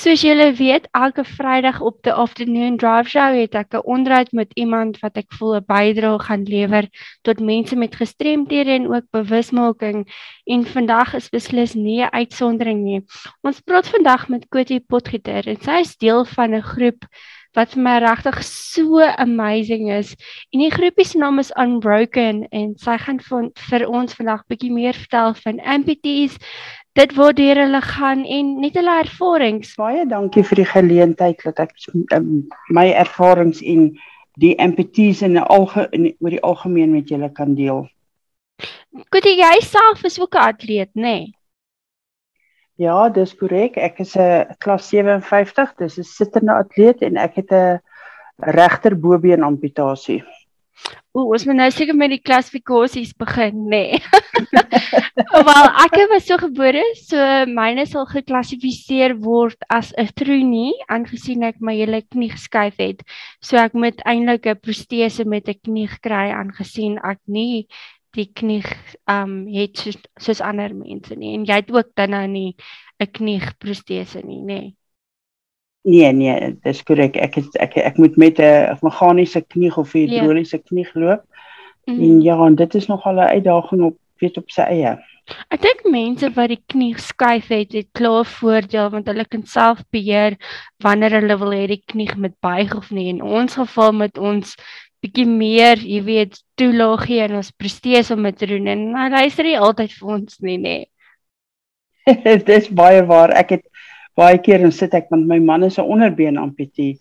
[0.00, 4.54] Soos julle weet, elke Vrydag op die afternoon drive show het ek 'n onderhoud met
[4.56, 6.88] iemand wat ek voel 'n bydrae gaan lewer
[7.22, 10.08] tot mense met gestremthede en ook bewusmaking.
[10.46, 13.04] En vandag is beslis nie 'n uitsondering nie.
[13.42, 17.04] Ons praat vandag met Kotie Potgieter en sy is deel van 'n groep
[17.54, 20.14] wat vir my regtig so amazing is.
[20.52, 24.72] En die groepie se naam is Unbroken en sy gaan vir, vir ons vandag bietjie
[24.72, 26.38] meer vertel van amputees,
[26.98, 29.74] dit waartoe hulle gaan en net hulle ervarings.
[29.78, 31.74] Baie dankie vir die geleentheid dat ek
[32.16, 33.92] um, my ervarings en
[34.40, 37.86] die amputees in die algemeen oor die algemeen met julle kan deel.
[39.14, 41.02] Goed, jy self is ook 'n atleet, nê?
[41.02, 41.34] Nee?
[42.80, 43.76] Ja, dis korrek.
[43.76, 47.80] Ek is 'n klas 57, dis 'n sittende atleet en ek het 'n
[48.40, 50.22] regterbobeen amputasie.
[51.10, 53.80] O, ons moet nou seker met die klassifikasies begin, nê.
[53.98, 54.00] Nee.
[55.48, 61.58] Wel, ek was so gebore, so myne sal geklassifiseer word as 'n troenie aangesien ek
[61.58, 63.02] my hele knie geskuif het.
[63.42, 67.66] So ek moet eintlik 'n protese met 'n knie kry aangesien ek nie
[68.14, 68.62] die knie
[69.10, 72.54] um het soos, soos ander mense nie en jy het ook dan nou nie
[73.00, 74.46] 'n knieprostese nie, nê?
[74.46, 74.74] Nee,
[76.12, 77.16] nee, dis korrek.
[77.16, 80.20] Ek het, ek ek moet met 'n meganiese knie of 'n ja.
[80.20, 80.66] hidroliese yeah.
[80.66, 81.24] knie loop.
[81.86, 82.00] Mm.
[82.00, 84.98] En ja, en dit is nogal 'n uitdaging op weet op sy eie.
[85.54, 89.82] Ek dink mense wat die knie skuif het, het klaar voordeel want hulle kan self
[89.94, 90.36] beheer
[90.82, 93.08] wanneer hulle wil hê die knie moet buig of nie.
[93.14, 94.56] In ons geval met ons
[95.00, 99.08] bietjie meer, jy weet, toelaag gee en ons presteer om dit te doen en hy
[99.14, 100.76] luister nie altyd vir ons nie, nê.
[102.24, 103.32] Dit is baie waar.
[103.38, 103.64] Ek het
[104.20, 106.98] baie keer en sit ek met my man is 'n onderbeen amputee.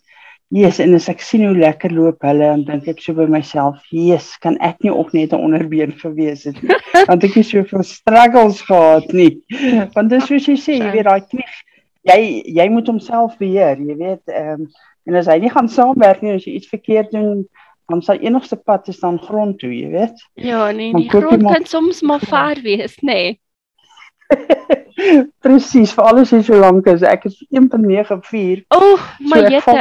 [0.49, 3.83] Jesus, en as ek sien hoe lekker loop hulle, dan dink ek so by myself,
[3.93, 6.73] Jesus, kan ek nie ook net 'n onderbeen gewees het nie.
[7.09, 9.43] Want ek het so veel struggles gehad nie.
[9.93, 11.45] Want dis soos jy sê, jy weet daai knie,
[12.09, 12.19] jy
[12.57, 14.69] jy moet homself beheer, jy weet, ehm um,
[15.09, 17.45] en as hy nie gaan saamwerk nie, as jy iets verkeerd doen,
[17.89, 20.17] dan sal enigste pad is dan grond toe, jy weet.
[20.33, 23.13] Ja, nee, die grond kan soms maar ver wees, nê.
[23.13, 23.37] Nee.
[25.43, 28.65] Presies, vir alles is so lank as ek is 1.94.
[28.75, 29.77] Oeg, my so jette.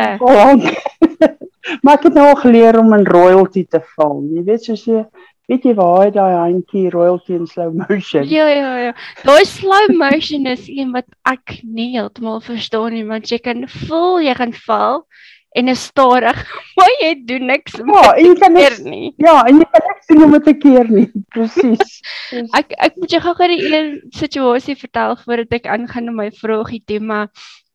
[1.82, 4.22] maar ek het nou al geleer om in royalty te val.
[4.32, 5.02] Jy weet soos jy
[5.48, 8.26] weet jy waar hy daai handjie royalty in slow motion.
[8.28, 8.92] Ja ja ja.
[9.24, 14.20] Daai slow motion is een wat ek nie heeltemal verstaan nie, want jy kan voel
[14.24, 15.02] jy gaan val
[15.58, 16.38] en is stadig,
[16.78, 19.12] maar jy doen niks ja, en jy kan niks, nie.
[19.22, 21.06] Ja, en jy kan niks doen om dit te keer nie.
[21.34, 21.98] Presies.
[22.60, 23.82] ek ek moet jou gou-gou die hele
[24.16, 27.26] situasie vertel voordat ek aangaan met my vraagie toe, maar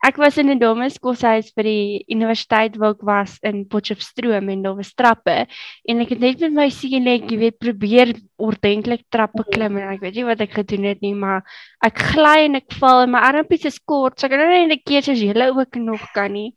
[0.04, 4.64] Ek was in 'n dames koshuis by die universiteit waar ek was in Potchefstroom en
[4.64, 5.48] daar was trappe
[5.88, 6.68] en ek het net met my
[7.00, 11.02] net jy weet probeer ordentlik trappe klim en ek weet nie wat ek gedoen het
[11.02, 11.42] nie maar
[11.86, 14.76] ek gly en ek val en my armpies is kort so ek kan nou net
[14.76, 16.54] 'n keer soos julle ook nog kan nie.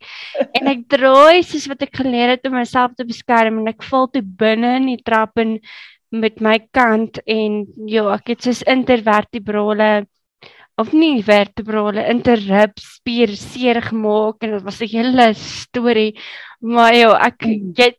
[0.59, 4.07] En ek draai soos wat ek geleer het om myself te beskerm en ek val
[4.07, 5.59] toe binne in die trap en
[6.11, 10.07] met my kant en ja ek het soos intervertebrale
[10.77, 16.11] of nie vertebrale interrib spier seer gemaak en dit was 'n hele storie
[16.61, 17.47] maar ja ek
[17.79, 17.89] jy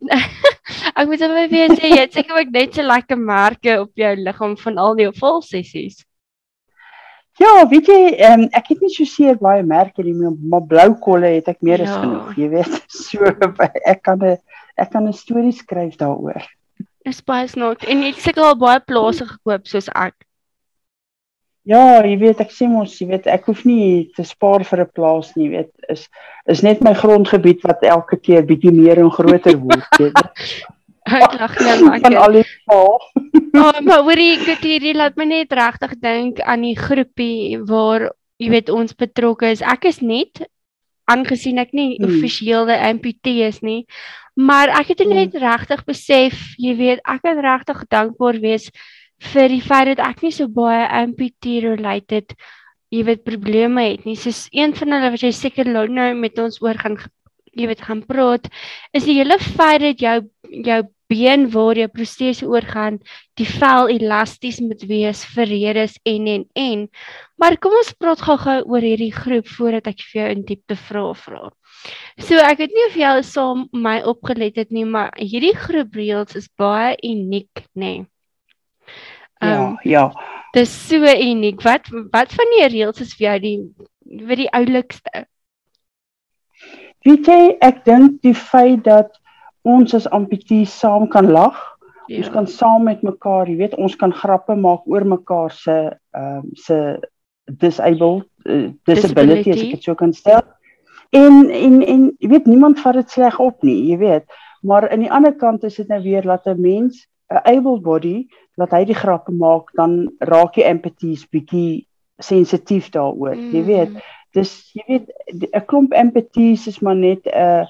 [0.98, 4.14] ek moet net weer sê jy het seker ook net so lekker merke op jou
[4.16, 6.04] liggaam van al die vol sessies
[7.38, 10.14] Ja, weet jy, um, ek het nie so seer baie merke nie,
[10.50, 11.86] maar blou kolle het ek meer ja.
[11.86, 12.78] as genoeg, jy weet.
[12.98, 13.30] So
[13.86, 14.38] ek kan 'n
[14.74, 16.42] ek kan 'n storie skryf daaroor.
[17.06, 20.18] Dis baie snaaks en jy het seker al baie plase gekoop soos ek.
[21.68, 24.92] Ja, jy weet ek sê mos, jy weet ek hoef nie te spaar vir 'n
[24.96, 26.08] plaas nie, weet, is
[26.48, 30.16] is net my grondgebied wat elke keer bietjie meer en groter word, weet.
[31.08, 32.00] Ek lag net maar.
[32.00, 32.98] Van al die paal.
[33.58, 38.04] Oh, maar hoorie, ek het hierdie laat my net regtig dink aan die groepie waar
[38.38, 39.64] jy weet ons betrokke is.
[39.64, 40.44] Ek is net
[41.08, 42.06] aangesien ek nie hmm.
[42.06, 43.86] offisiële amputee is nie,
[44.36, 45.42] maar ek het net hmm.
[45.42, 48.68] regtig besef, jy weet, ek kan regtig dankbaar wees
[49.32, 52.34] vir die feit dat ek nie so baie amputee related
[52.94, 54.16] jy weet probleme het nie.
[54.16, 56.96] Soos een van hulle wat jy seker nou met ons oor gaan
[57.58, 58.46] jy weet gaan praat,
[58.94, 60.18] is die hele feit dat jou
[60.64, 62.98] jou been waar jou protese oorgaan,
[63.40, 66.82] die vel elasties moet wees vir redes en en en.
[67.40, 71.06] Maar kom ons praat gou-gou oor hierdie groep voordat ek vir jou in diepte vra
[71.16, 71.48] vra.
[72.20, 75.96] So ek weet nie of jy al saam my opgelet het nie, maar hierdie groep
[75.96, 78.04] reels is baie uniek, nê.
[78.04, 78.06] Nee.
[79.40, 80.04] Um, ja, ehm, ja.
[80.52, 81.62] Dis so uniek.
[81.62, 83.58] Wat wat van die reëls is vir jou die
[84.28, 85.26] vir die oulikste?
[87.06, 89.12] Weet jy, ek dink die feit dat
[89.68, 91.58] ons as amputees saam kan lag.
[92.08, 92.22] Ja.
[92.22, 95.76] Ons kan saam met mekaar, jy weet, ons kan grappe maak oor mekaar se
[96.16, 96.98] ehm um, se
[97.48, 100.42] disabled uh, disability, disability as ek dit so kan stel.
[101.16, 104.26] En en en jy weet niemand vat dit sleg op nie, jy weet.
[104.60, 108.26] Maar aan die ander kant is dit nou weer dat 'n mens 'n able body
[108.58, 111.86] wat hy die grappe maak, dan raak jy empathies bietjie
[112.22, 113.36] sensitief daaroor.
[113.38, 113.50] Mm.
[113.54, 113.98] Jy weet,
[114.36, 115.12] dis jy weet
[115.54, 117.66] 'n klomp empathies is maar net 'n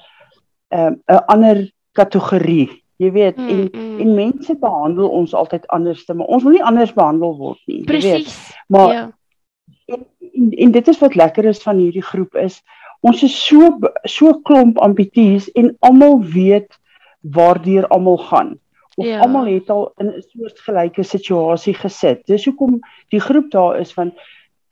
[0.73, 2.69] 'n 'n ander kategorie.
[2.97, 3.99] Jy weet, mm, en mm.
[3.99, 7.83] en mense behandel ons altyd anders, maar ons wil nie anders behandel word nie.
[7.83, 8.35] Presies.
[8.67, 9.05] Maar ja.
[9.85, 12.61] en, en en dit is wat lekker is van hierdie groep is
[13.01, 16.75] ons is so so klomp amputees en almal weet
[17.21, 18.57] waardeur almal gaan
[18.99, 19.21] of ja.
[19.23, 22.25] almal het al in 'n soort gelyke situasie gesit.
[22.27, 22.79] Dis hoekom
[23.09, 24.11] die groep daar is van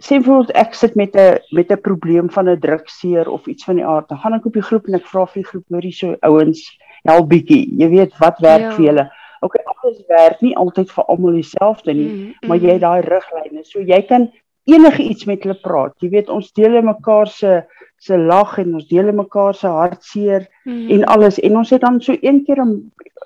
[0.03, 3.75] sê voorbeeld ek sit met 'n met 'n probleem van 'n drukseer of iets van
[3.75, 4.09] die aard.
[4.09, 6.77] Dan gaan ek op die groep en ek vra vir die groep hoorie so ouens
[7.03, 7.65] help bietjie.
[7.77, 8.71] Jy weet wat werk ja.
[8.71, 9.12] vir julle?
[9.39, 12.47] Okay, alles werk nie altyd vir almal dieselfde nie, mm, mm.
[12.47, 13.63] maar jy het daai riglyne.
[13.63, 14.31] So jy kan
[14.67, 15.95] enige iets met hulle praat.
[16.03, 17.63] Jy weet ons deel mekaar se
[17.97, 20.89] se lag en ons deel mekaar se hartseer mm.
[20.93, 22.75] en alles en ons het dan so een keer om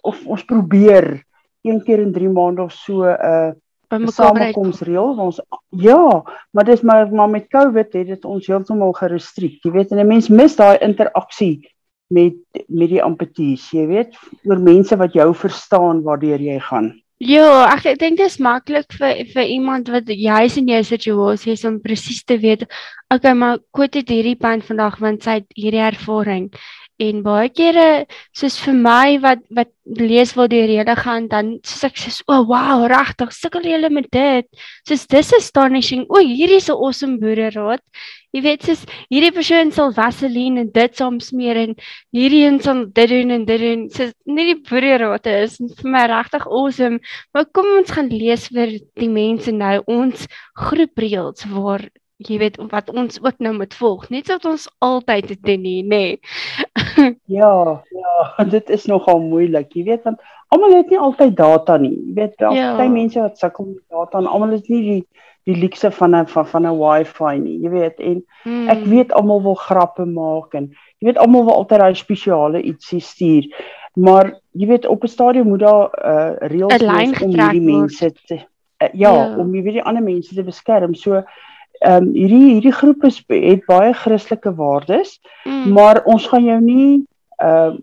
[0.08, 1.10] of ons probeer
[1.68, 3.58] een keer in 3 maande of so 'n
[3.92, 8.94] uh, samekoms reël ons ja maar dis maar maar met covid het dit ons heeltemal
[8.94, 11.68] gerestriek jy weet en 'n mens mis daai interaksie
[12.08, 12.36] met
[12.68, 14.16] met die amputees jy weet
[14.48, 18.96] oor mense wat jou verstaan waardeur jy gaan Ja, ek ek dink dit is maklik
[18.98, 22.64] vir vir iemand wat juis in jou situasie is om presies te weet,
[23.14, 26.48] okay, maar Koet het hierdie pyn vandag want sy het hierdie ervaring.
[27.02, 28.06] En baie kere
[28.38, 32.34] soos vir my wat wat lees waar die rede gaan dan soos ek sê, "O,
[32.34, 34.46] oh, wow, regtig, sukkel jy met dit?"
[34.88, 36.06] Soos dis astonishing.
[36.10, 37.82] O, hierdie is 'n awesome boereraad.
[38.34, 41.76] Jy weet soos hierdie persoon sal vaseline en dit saam smeer en
[42.14, 43.90] hierdie een sal dit doen en dit doen.
[43.90, 47.00] Soos nie die boereraad is vir my regtig awesome.
[47.34, 51.90] Maar kom ons gaan lees vir die mense nou ons groep reels waar
[52.30, 55.82] jy weet wat ons ook nou moet volg net soos ons altyd het doen nie
[55.86, 56.04] nê
[57.40, 59.74] ja ja dit is nogal moeilik.
[59.76, 60.22] Jy weet want
[60.54, 61.96] almal het nie altyd data nie.
[61.96, 62.76] Jy weet daar ja.
[62.78, 65.04] baie mense wat sukkel met data en almal is nie die
[65.50, 68.00] die luukse van 'n van, van 'n wifi nie jy weet.
[68.00, 68.68] En hmm.
[68.70, 73.02] ek weet almal wil grappe maak en jy weet almal wil altyd daai spesiale ietsie
[73.02, 73.50] stuur.
[73.94, 78.12] Maar jy weet op 'n stadium moet daar 'n uh, reëls wees om hierdie mense
[78.26, 79.38] te uh, ja, ja.
[79.38, 80.94] om jy weet die ander mense te beskerm.
[80.94, 81.24] So
[81.82, 85.74] ehm um, hierdie hierdie groep is het baie Christelike waardes, mm.
[85.74, 87.06] maar ons gaan jou nie
[87.38, 87.80] ehm uh,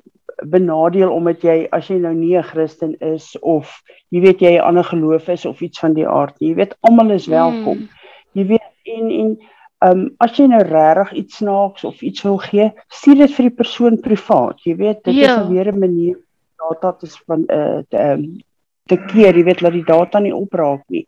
[0.47, 3.83] benadeel omdat jy as jy nou nie 'n Christen is of
[4.15, 6.51] jy weet jy 'n ander geloof is of iets van die aard nie.
[6.51, 7.79] Jy weet almal is welkom.
[7.79, 7.89] Mm.
[8.33, 9.39] Jy weet en en
[9.79, 13.49] ehm um, as jy nou regtig iets snaaks of iets wil gee, stuur dit vir
[13.49, 14.63] die persoon privaat.
[14.63, 15.41] Jy weet dit ja.
[15.41, 16.19] is weer 'n manier
[16.57, 18.39] data te van eh uh, ehm
[18.89, 21.07] te keer, jy weet dat die data nie opraak nie.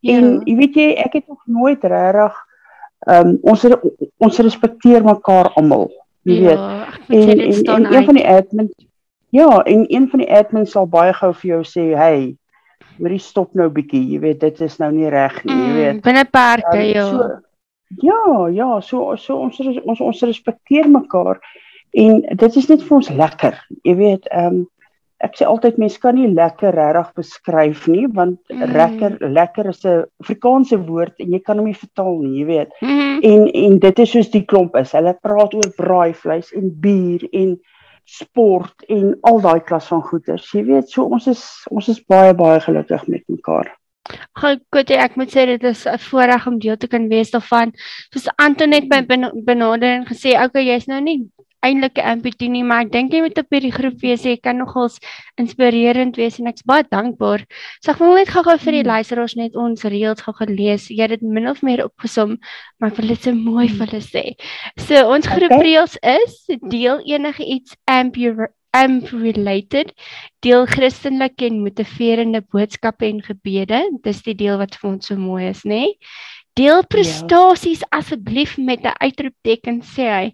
[0.00, 0.16] Ja.
[0.16, 2.46] En jy weet jy, ek het nog nooit regtig
[3.08, 3.64] ehm um, ons
[4.20, 5.88] ons respekteer mekaar almal.
[6.28, 6.98] Jy ja, weet.
[7.08, 8.74] En, en, en een van die admins
[9.30, 12.36] Ja, en een van die admins sal baie gou vir jou sê, "Hey,
[12.98, 15.94] hoorie stop nou bietjie, jy weet dit is nou nie reg nie, jy mm, weet."
[15.94, 17.06] Mm, binne perke, um, ja.
[17.10, 17.28] So,
[18.02, 21.38] ja, ja, so so ons ons ons respekteer mekaar
[21.90, 23.66] en dit is net vir ons lekker.
[23.82, 24.68] Jy weet, ehm um,
[25.20, 28.62] ek sê altyd mense kan nie lekker regtig beskryf nie want mm.
[28.76, 32.70] lekker lekker is 'n Afrikaanse woord en jy kan hom nie vertaal nie, jy weet.
[32.80, 33.18] Mm.
[33.30, 34.94] En en dit is soos die klomp is.
[34.96, 37.58] Hulle praat oor braaivleis en bier en
[38.04, 40.48] sport en al daai klas van goeders.
[40.54, 43.68] Jy weet, so ons is ons is baie baie gelukkig met mekaar.
[44.40, 47.72] Goed, ek moet sê dit is 'n voorreg om deel te kan wees daarvan.
[48.12, 49.04] Soos Antoinette by
[49.44, 51.30] benader en gesê, "Oké, okay, jy's nou nie
[51.66, 54.24] eintlik 'n amputee nie, maar ek dink jy moet op hierdie groep wees.
[54.24, 54.98] Jy kan nogals
[55.36, 57.44] inspirerend wees en ek's baie dankbaar.
[57.84, 58.92] So ek wil net gou-gou vir die hmm.
[58.92, 60.88] luisteraars net ons reëls gou gelees.
[60.88, 62.38] Jy het dit min of meer opgesom,
[62.78, 64.24] maar ek wil dit so mooi vir hulle sê.
[64.76, 65.66] So ons groep okay.
[65.68, 69.90] reëls is deel enige iets ampure am related
[70.46, 75.48] deel Christelike en motiverende boodskappe en gebede dis die deel wat vir ons so mooi
[75.48, 75.96] is nê nee?
[76.60, 77.86] Deel prestasies ja.
[77.98, 80.26] asseblief met 'n uitroepteken sê hy.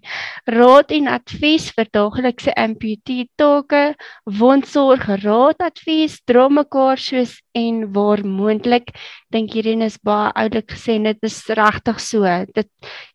[0.57, 3.95] Raad en advies vir daaglikse amputee take,
[4.39, 8.91] wondsorg, raad advies, dra mekaar soos en waar moontlik.
[9.33, 12.23] Dink hierdie is baie oulik gesê dit is regtig so.
[12.55, 12.69] Dit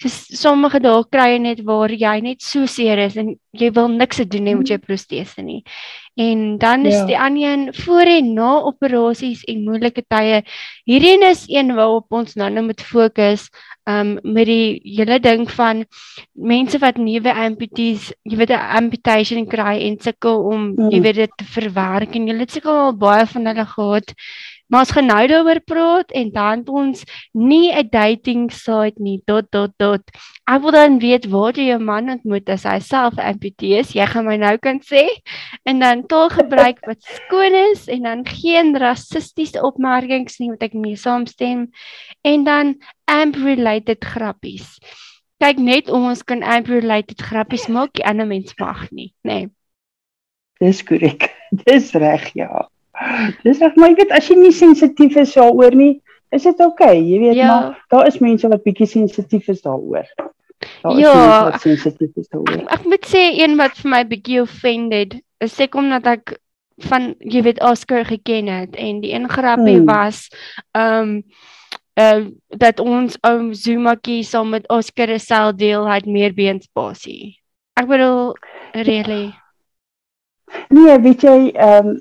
[0.04, 3.88] is sommige dae kry jy net waar jy net so seer is en jy wil
[3.88, 4.86] niks te doen hê met jou mhm.
[4.86, 5.62] protese nie.
[6.20, 7.06] En dan is ja.
[7.08, 10.42] die ander een voor en na operasies en moeilike tye.
[10.84, 13.48] Hierdie is een waarop ons nou nou moet fokus
[13.88, 15.84] um met die hele ding van
[16.32, 21.02] mense wat nuwe amputees, jy weet 'n amputation kry en sukkel om jy mm.
[21.02, 24.14] weet dit te verwerk en jy het seker al baie van hulle gehad
[24.72, 27.02] Maar ons gaan nou daaroor praat en dan ons
[27.36, 29.20] nie 'n dating site nie.
[29.26, 30.00] dot dot dot.
[30.48, 33.92] Ek wil dan weet waar jy jou man ontmoet as hy self amputee is.
[33.92, 35.04] Jy gaan my nou kan sê.
[35.68, 40.72] En dan taal gebruik wat skoon is en dan geen rassistiese opmerkings nie wat ek
[40.72, 41.68] mee saamstem.
[42.24, 44.78] En dan amp related grappies.
[45.36, 49.46] Kyk net ons kan amp related grappies maak, die ander mens mag nie, nê.
[49.46, 49.50] Nee.
[50.62, 51.28] Dis korrek.
[51.66, 52.71] Dis reg, ja.
[53.46, 55.94] Dis reg, maar ek weet as jy nie sensitief is daaroor nie,
[56.32, 56.98] is dit oukei.
[56.98, 57.48] Okay, jy weet ja.
[57.48, 60.06] maar daar is mense wat bietjie sensitief is daaroor.
[60.82, 61.16] Daar ja,
[61.54, 62.62] is sensitief is daaroor.
[62.62, 66.36] Ek, ek moet sê een wat vir my bietjie offended, is ek omdat ek
[66.88, 69.86] van jy weet Oscar geken het en die een grappie hmm.
[69.86, 70.28] was
[70.78, 71.20] um,
[72.00, 77.36] uh dat ons oom Zumakie saam met Oscar sel deel het meer beenspasie.
[77.76, 78.32] Ek bedoel
[78.72, 79.34] really.
[80.72, 82.00] Nee, weet jy ehm um,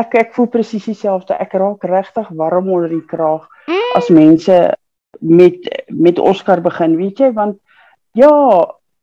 [0.00, 1.36] ek ek voel presies dieselfde.
[1.36, 3.94] Ek raak regtig warm onder die kraag mm.
[3.98, 4.58] as mense
[5.20, 7.58] met met Oscar begin, weet jy, want
[8.16, 8.30] ja,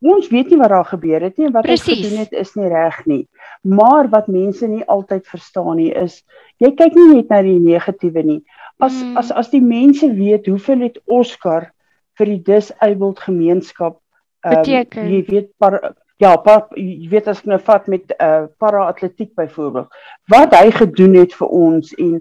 [0.06, 2.70] ons weet nie wat daar gebeur het nie en wat hy gedoen het is nie
[2.72, 3.24] reg nie.
[3.62, 6.22] Maar wat mense nie altyd verstaan nie is
[6.64, 8.42] jy kyk nie net na die negatiewe nie.
[8.80, 9.18] As mm.
[9.20, 11.72] as as die mense weet hoeveel het Oscar
[12.20, 15.10] vir die disabled gemeenskap um, beteken.
[15.12, 15.80] Jy weet par,
[16.24, 19.88] Ja, pap, jy weet as ek nou vat met uh para-atletiek byvoorbeeld.
[20.32, 22.16] Wat hy gedoen het vir ons en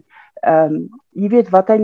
[0.44, 0.80] ehm um,
[1.14, 1.78] jy weet wat hy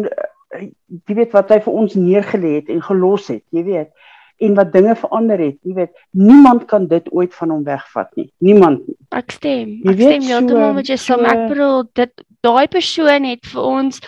[0.50, 3.92] jy weet wat hy vir ons neergelê het en gelos het, jy weet.
[4.40, 8.30] En wat dinge verander het, jy weet, niemand kan dit ooit van hom wegvat nie.
[8.40, 8.96] Niemand nie.
[9.14, 9.76] Ek stem.
[9.84, 11.24] Jy ek weet, stem heeltemal so, met jou saam.
[11.24, 14.00] So, ek bedoel dit daai persoon het vir ons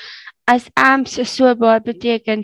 [0.50, 2.42] as amps so baie beteken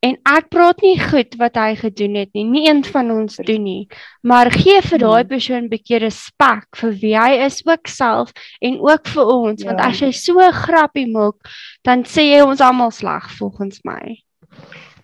[0.00, 2.46] En ek praat nie goed wat hy gedoen het nie.
[2.48, 3.82] Nie een van ons doen nie.
[4.24, 5.28] Maar gee vir daai hmm.
[5.28, 8.32] persoon 'n bietjie respek vir wie hy is ook self
[8.64, 9.68] en ook vir ons, ja.
[9.68, 11.36] want as jy so grappie maak,
[11.84, 14.16] dan sê jy ons almal sleg volgens my.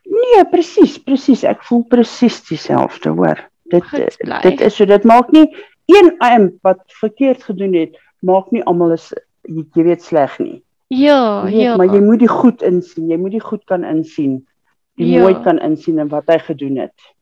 [0.09, 1.45] Nee, presies, presies.
[1.45, 3.45] Ek voel presies dieselfde, hoor.
[3.69, 5.45] Dit dit is so dit maak nie
[5.93, 7.93] een AM wat verkeerd gedoen het,
[8.25, 9.13] maak nie almal is
[9.45, 10.63] jy weet sleg nie.
[10.89, 11.77] Ja, weet, ja.
[11.77, 13.11] Maar jy moet die goed insien.
[13.11, 14.47] Jy moet die goed kan insien
[14.97, 15.21] die ja.
[15.21, 17.13] mooi kan insien en wat hy gedoen het.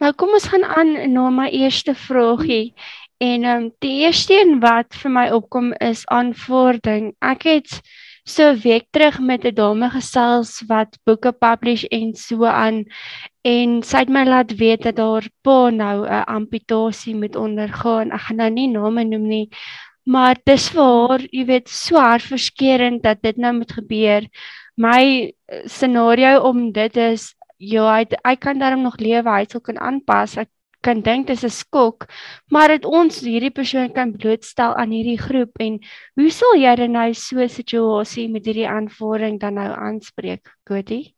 [0.00, 2.74] Maar kom ons gaan aan na my eerste vragie.
[3.18, 7.14] En ehm um, die eerste een wat vir my opkom is aanvaarding.
[7.18, 7.80] Ek het
[8.28, 12.84] so week terug met 'n dame gesels wat boeke publish en so aan
[13.42, 18.12] en sy het my laat weet dat haar pa nou 'n amputasie moet ondergaan.
[18.12, 19.48] Ek gaan nou nie name noem nie,
[20.04, 24.22] maar dis vir haar, jy weet, so hartverskeurende dat dit nou moet gebeur
[24.78, 29.62] my eh, scenario om dit is ja, hy hy kan daarom nog lewe, hy sal
[29.64, 30.36] kan aanpas.
[30.38, 30.50] Ek
[30.86, 32.06] kan dink dis 'n skok,
[32.50, 35.80] maar dit ons hierdie persoon kan blootstel aan hierdie groep en
[36.14, 41.14] hoe sal jy dan nou so 'n situasie met hierdie aanvaring dan nou aanspreek, Koti?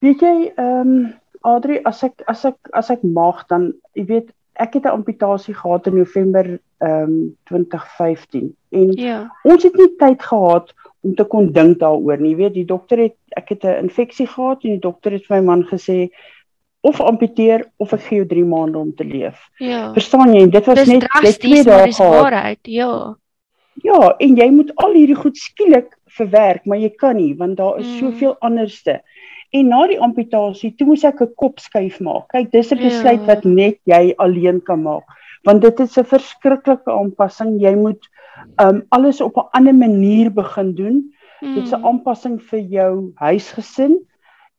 [0.00, 1.12] Weet jy, ehm um,
[1.44, 4.32] Adri, as ek as ek as ek mag dan, jy weet,
[4.62, 9.18] ek het 'n amputasie gehad in November ehm um, 2015 en ja.
[9.42, 12.30] ons het nie tyd gehad om te kon dink daaroor nie.
[12.30, 15.36] Jy weet, die dokter het ek het 'n infeksie gehad en die dokter het vir
[15.36, 16.10] my man gesê
[16.80, 19.38] of amputeer of ek gee jou 3 maande om te leef.
[19.58, 19.92] Ja.
[19.92, 20.48] Verstaan jy?
[20.50, 22.58] Dit was dis net net twee dae gehad.
[22.62, 23.16] Ja.
[23.82, 27.78] Ja, en jy moet al hierdie goed skielik verwerk, maar jy kan nie want daar
[27.80, 27.98] is mm.
[27.98, 29.00] soveel anderste.
[29.52, 32.28] En na die amputasie, toe moes ek 'n kop skuif maak.
[32.32, 33.26] Kyk, dis 'n besluit ja.
[33.26, 35.04] wat net jy alleen kan maak.
[35.44, 37.60] Want dit is 'n verskriklike aanpassing.
[37.60, 38.08] Jy moet
[38.56, 41.12] um alles op 'n ander manier begin doen.
[41.40, 41.54] Hmm.
[41.54, 44.00] Dit is 'n aanpassing vir jou huisgesin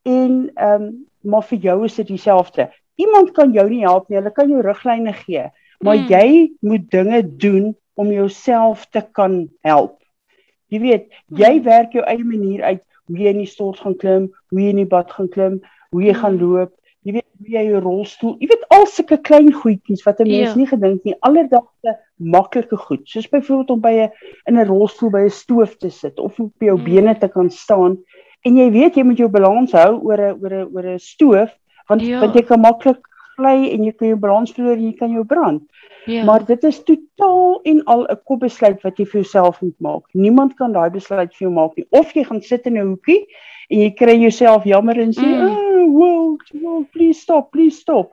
[0.05, 2.69] en um maar vir jou is dit dieselfde.
[2.95, 4.17] Iemand kan jou nie help nie.
[4.17, 6.07] Hulle kan jou riglyne gee, maar hmm.
[6.07, 10.01] jy moet dinge doen om jouself te kan help.
[10.67, 11.63] Jy weet, jy hmm.
[11.63, 14.81] werk jou eie manier uit hoe jy in die stort gaan klim, hoe jy in
[14.83, 15.59] die bad gaan klim,
[15.91, 16.73] hoe jy gaan loop.
[17.03, 20.53] Jy weet hoe jy jou rolstoel, jy weet al sulke klein goedjies wat 'n mens
[20.53, 20.55] ja.
[20.55, 24.11] nie gedink nie, alledaagse maklike goed, soos byvoorbeeld om by 'n
[24.47, 26.83] in 'n rolstoel by 'n stoof te sit of op jou mm.
[26.83, 27.99] bene te kan staan
[28.43, 31.51] en jy weet jy moet jou balans hou oor 'n oor 'n oor 'n stoof
[31.89, 32.19] want ja.
[32.19, 33.01] want jy kan maklik
[33.37, 35.63] gly en jy kan jou balans verloor en jy kan jou brand.
[36.05, 36.23] Ja.
[36.27, 40.03] Maar dit is totaal en al 'n kopbesluit wat jy vir jouself moet maak.
[40.13, 41.85] Niemand kan daai besluit vir jou maak nie.
[41.89, 43.25] Of jy gaan sit in 'n hoekie
[43.69, 45.47] en jy kry jouself jammer en sê, mm.
[45.47, 48.11] "Oh, world, world, please stop, please stop."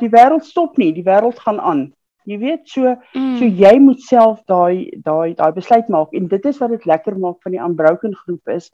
[0.00, 1.92] Die wêreld stop nie, die wêreld gaan aan.
[2.24, 3.36] Jy weet so mm.
[3.38, 7.18] so jy moet self daai daai daai besluit maak en dit is wat dit lekker
[7.20, 8.70] maak van die unbroken groep is.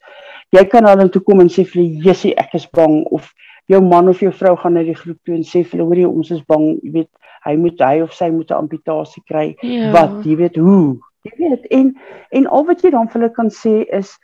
[0.54, 3.32] Jy kan al toe kom en sê vir die Jessie ek is bang of
[3.70, 6.30] jou man of jou vrou gaan na die groep toe en sê vir hulle ons
[6.34, 7.10] is bang, jy weet
[7.46, 9.54] hy moet hy of sy moet 'n amputasie kry.
[9.62, 9.92] Ja.
[9.94, 11.96] Wat jy weet hoe Jy weet en
[12.30, 14.14] en al wat jy dan vir hulle kan sê is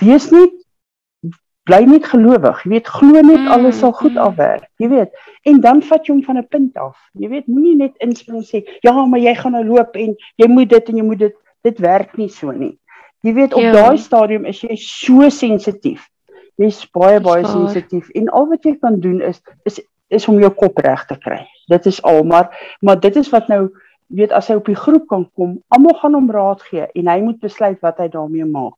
[0.00, 0.48] wees nie
[1.68, 2.64] bly net gelowig.
[2.66, 4.66] Jy weet glo net mm, alles sal goed afwerk.
[4.82, 5.16] Jy weet
[5.48, 6.98] en dan vat jy hom van 'n punt af.
[7.16, 10.68] Jy weet moenie net inspring sê ja, maar jy gaan nou loop en jy moet
[10.68, 12.76] dit en jy moet dit dit werk nie so nie.
[13.22, 13.72] Jy weet op ja.
[13.72, 16.08] daai stadium is jy so sensitief.
[16.60, 19.80] Jy's baie baie sensitief en al wat jy kan doen is is
[20.12, 21.46] is om jou kop reg te kry.
[21.68, 23.70] Dit is al maar maar dit is wat nou
[24.12, 27.20] weet as hy op die groep kan kom, almal gaan hom raad gee en hy
[27.24, 28.76] moet besluit wat hy daarmee maak.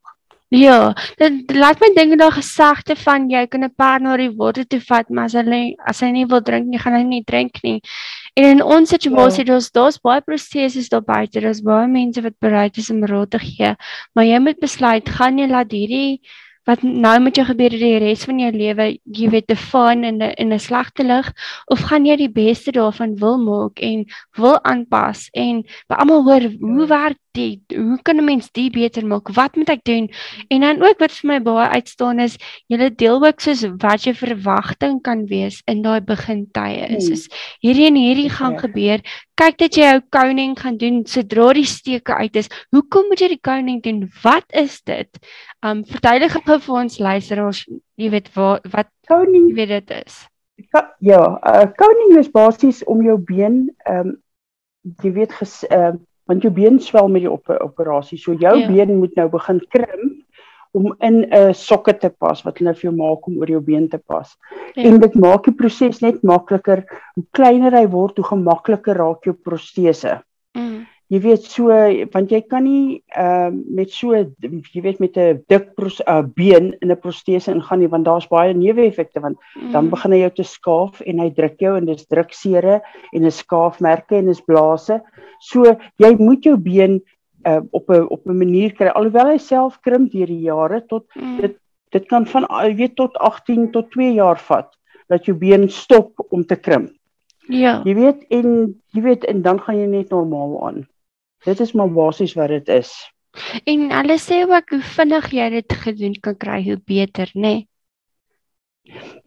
[0.54, 4.64] Ja, dit laat my dink daar gesegde van jy kan 'n paar na die water
[4.64, 7.58] toe vat, maar as hy as hy nie wil drink nie, gaan hy nie drink
[7.64, 7.80] nie.
[8.36, 9.58] En in ons situasie, ja.
[9.72, 13.74] daar's baie prosesse daar buite, daar's baie mense wat bereid is om raad te gee,
[14.14, 16.20] maar jy moet besluit, gaan jy laat hierdie
[16.68, 20.22] wat nou met jou gebeur die res van jou lewe, jy weet te fyn in
[20.22, 21.32] 'n in 'n slegte lig
[21.66, 24.06] of gaan jy die beste daarvan wil maak en
[24.36, 27.74] wil aanpas en by almal hoor hoe werk dit?
[27.76, 29.28] Hoe kan 'n mens dit beter maak?
[29.28, 30.10] Wat moet ek doen?
[30.48, 32.36] En dan ook wat vir my baie uitstaan is,
[32.66, 37.06] jy deel ook soos wat jou verwagting kan wees in daai begintye is.
[37.06, 37.16] Hmm.
[37.16, 37.28] Soos
[37.60, 38.58] hierdie en hierdie gaan ja.
[38.58, 39.00] gebeur.
[39.34, 42.48] Kyk dat jy jou koning gaan doen sodra die steke uit is.
[42.70, 44.10] Hoekom moet jy die koning doen?
[44.22, 45.10] Wat is dit?
[45.66, 50.26] Um verduidelik gou vir ons luisteraars, jy weet wat wat koning weet dit is.
[51.00, 54.16] Ja, uh koning is basies om jou been um
[55.02, 55.94] jy weet ges uh
[56.26, 58.18] want jou been swel met die op operasie.
[58.18, 58.68] So jou ja.
[58.68, 60.20] been moet nou begin krimp
[60.74, 63.60] om in 'n uh, sokke te pas wat hulle vir jou maak om oor jou
[63.60, 64.36] been te pas.
[64.74, 64.82] Ja.
[64.82, 66.84] En dit maak die proses net makliker.
[67.14, 70.22] Hoe kleiner hy word, hoe gemakliker raak jou protese.
[70.52, 71.68] Mm jy weet so
[72.14, 75.72] want jy kan nie ehm uh, met so jy weet met 'n dik
[76.08, 79.72] uh, been in 'n protese ingaan nie want daar's baie neeweffekte want mm.
[79.72, 82.80] dan begin hy jou te skaaf en hy druk jou en dis druksere
[83.12, 85.02] en 'n skaafmerke en is blase.
[85.40, 87.02] So jy moet jou been
[87.46, 91.04] uh, op 'n op 'n manier kry alhoewel hy self krimp deur die jare tot
[91.14, 91.40] mm.
[91.40, 91.56] dit
[91.92, 94.72] dit kan van jy weet tot 18 tot 2 jaar vat
[95.08, 96.90] dat jou been stop om te krimp.
[97.48, 97.82] Ja.
[97.84, 100.86] Jy weet en jy weet en dan gaan jy net normaal aan.
[101.44, 102.92] Dit is maar basies wat dit is.
[103.64, 107.40] En hulle sê ook hoe vinnig jy dit gedoen kan kry, hoe beter, nê?
[107.40, 107.68] Nee?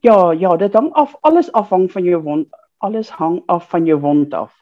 [0.06, 4.00] Ja, ja, dit hang af alles afhang van jou wond, alles hang af van jou
[4.00, 4.54] wond af.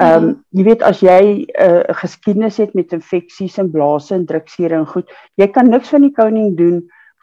[0.00, 0.44] Ehm um, mm.
[0.58, 4.86] jy weet as jy 'n uh, geskiedenis het met infeksies en blaase en druksere en
[4.86, 6.82] goed, jy kan niks van die koning doen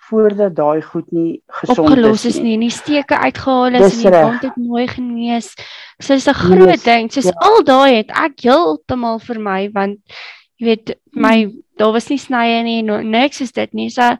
[0.10, 4.46] voordat daai goed nie gesond opgelos is nie, nie steke uitgehaal is en die wond
[4.48, 5.54] het mooi genees.
[6.00, 7.12] So dis 'n groot yes, ding.
[7.14, 7.38] Soos ja.
[7.38, 10.00] al daai het ek heeltemal vir my want
[10.58, 11.60] jy weet my hmm.
[11.78, 13.90] daar was nie snye nie, no, niks is dit nie.
[13.90, 14.18] So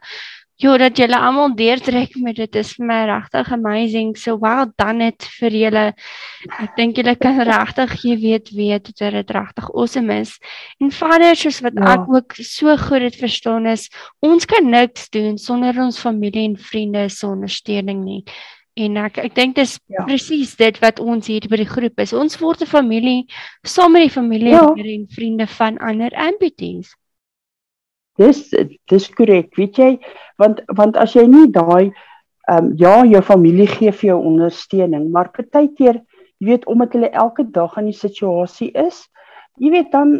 [0.60, 4.10] Ja, dat julle almal deurtrek met dit is vir my regtig amazing.
[4.20, 5.84] So well done it vir julle.
[6.60, 10.34] Ek dink julle kan regtig, jy weet, weet dat dit regtig awesome is.
[10.84, 11.94] En verder soos wat ja.
[11.94, 13.88] ek ook so goed het verstaan is,
[14.20, 18.20] ons kan niks doen sonder ons familie en vriende se ondersteuning nie.
[18.76, 20.04] En ek ek dink dis ja.
[20.04, 22.12] presies dit wat ons hier by die groep is.
[22.12, 23.24] Ons word 'n familie
[23.64, 24.68] saam met die familie ja.
[24.76, 26.92] en vriende van ander amputees.
[28.20, 28.44] Dis
[28.90, 29.90] dis korrek, weet jy,
[30.40, 31.90] want want as jy nie daai
[32.50, 36.00] ehm um, ja, jou familie gee vir jou ondersteuning, maar partykeer,
[36.40, 39.04] jy weet, omdat hulle elke dag in die situasie is,
[39.60, 40.16] jy weet dan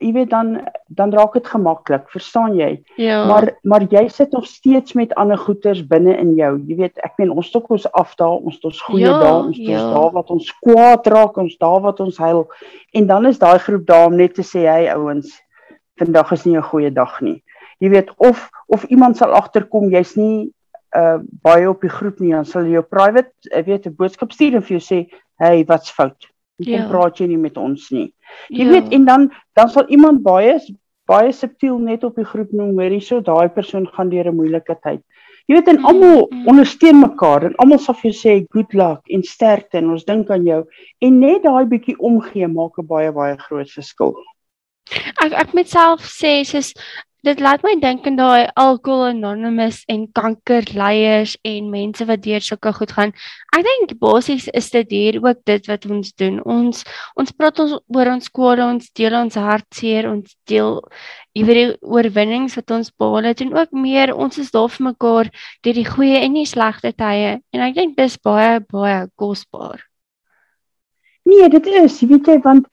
[0.00, 0.54] jy weet dan
[0.96, 2.70] dan raak dit gemaklik, verstaan jy?
[2.96, 3.24] Ja.
[3.28, 6.54] Maar maar jy sit nog steeds met ander goeters binne in jou.
[6.66, 9.36] Jy weet, ek meen ons stok ons af daar, ons het ons goeie ja, dae,
[9.50, 9.84] ons ja.
[9.92, 12.46] daar wat ons kwaad raak, ons daar wat ons huil.
[12.96, 15.36] En dan is daai groep daar om net te sê, hey ouens,
[16.00, 17.42] vandag is nie 'n goeie dag nie.
[17.80, 20.52] Jy weet of of iemand sal agterkom jy's nie
[20.96, 24.32] uh baie op die groep nie, dan sal jy jou private, ek weet 'n boodskap
[24.32, 25.06] stuur en vir jou sê,
[25.38, 26.26] "Hey, wat's fout?
[26.58, 26.88] Hoekom ja.
[26.88, 28.12] praat jy nie met ons nie?"
[28.50, 28.70] Jy ja.
[28.72, 30.58] weet en dan dan sal iemand baie
[31.10, 34.76] baie subtiel net op die groep noem, hoorie, so daai persoon gaan deur 'n moeilike
[34.82, 35.02] tyd.
[35.48, 36.46] Jy weet en mm, almal mm.
[36.46, 40.30] ondersteun mekaar en almal sal vir jou sê good luck en sterkte en ons dink
[40.30, 40.60] aan jou
[41.00, 44.14] en net daai bietjie omgee maak 'n baie baie groot verskil.
[45.22, 46.74] Ek ek met self sê soos
[47.26, 52.72] dit laat my dink aan daai alcohol anonymous en kankerleiers en mense wat deur sulke
[52.78, 53.12] goed gaan.
[53.56, 56.38] Ek dink basies is dit hier ook dit wat ons doen.
[56.48, 56.86] Ons
[57.20, 60.80] ons praat ons oor ons kwade, ons deel ons hartseer, ons deel
[61.36, 64.88] jy weet die oorwinnings wat ons behaal het en ook meer ons is daar vir
[64.88, 65.30] mekaar
[65.66, 69.84] deur die goeie en die slegte tye en ek dink dis baie baie kosbaar.
[71.28, 72.64] Nee, dit is, weet jy, want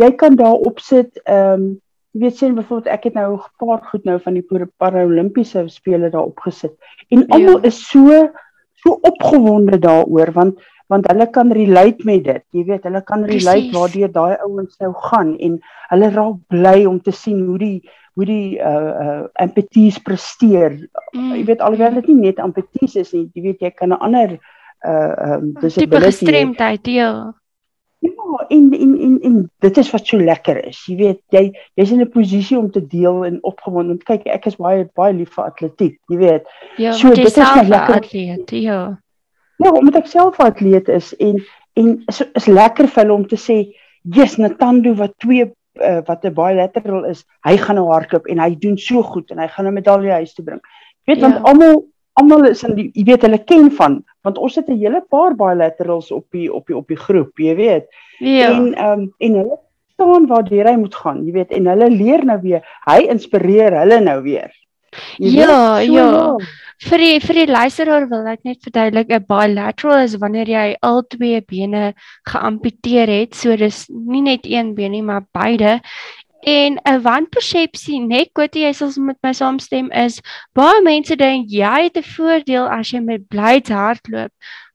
[0.00, 1.72] jy kan daar op sit ehm um,
[2.14, 6.10] jy weet sien byvoorbeeld ek het nou 'n paar goed nou van die Paralimpiese spele
[6.10, 6.74] daar opgesit
[7.10, 7.26] en ja.
[7.28, 7.66] almal ja.
[7.66, 8.30] is so
[8.74, 12.42] so opgewonde daaroor want want hulle kan relate met dit.
[12.52, 15.58] Jy weet, hulle kan relate waardeur daai ouens nou gaan en
[15.90, 17.78] hulle raak bly om te sien hoe die
[18.14, 20.76] hoe die uh uh empathies presteer.
[21.12, 21.32] Mm.
[21.34, 24.36] Jy weet alhoewel dit nie net empathies is nie, jy weet jy kan 'n ander
[24.84, 27.32] uh um disability tipe gestremdheid deel.
[28.48, 30.80] En en en en dit is wat so lekker is.
[30.86, 31.44] Jy weet, jy
[31.78, 33.96] jy's in 'n posisie om te deel en opgewonde.
[34.04, 36.46] Kyk, ek is baie baie lief vir atletiek, jy weet.
[36.76, 38.98] Ja, so dit is net lekker atleet, ja.
[39.56, 41.42] Ja, omdat ek self 'n atleet is en
[41.74, 45.44] en is is lekker vir hulle om te sê, "Jesus, Natando wat twee
[45.80, 49.30] uh, wat 'n baie lateral is, hy gaan nou hardloop en hy doen so goed
[49.30, 50.60] en hy gaan 'n medalje huis toe bring."
[51.04, 51.28] Jy weet, ja.
[51.28, 54.80] want almal almal is in die jy weet hulle ken van want ons het 'n
[54.80, 57.86] hele paar bilaterals op die op die op die groep, jy weet.
[58.18, 58.50] Ja.
[58.50, 59.58] En ehm um, en hulle
[59.94, 62.62] staan waar die hy moet gaan, jy weet, en hulle leer nou weer.
[62.84, 64.52] Hy inspireer hulle nou weer.
[65.16, 66.10] Ja, weet, so ja.
[66.10, 66.36] ja.
[66.84, 71.02] Vir die vir die luisteraar wil ek net verduidelik 'n bilateral is wanneer jy al
[71.08, 71.94] twee bene
[72.28, 75.80] geamputeer het, so dis nie net een been nie, maar beide
[76.44, 80.20] En 'n wanpersepsie, net Kotie, jy sal met my saamstem is,
[80.52, 84.32] baie mense dink jy het 'n voordeel as jy met blades hardloop,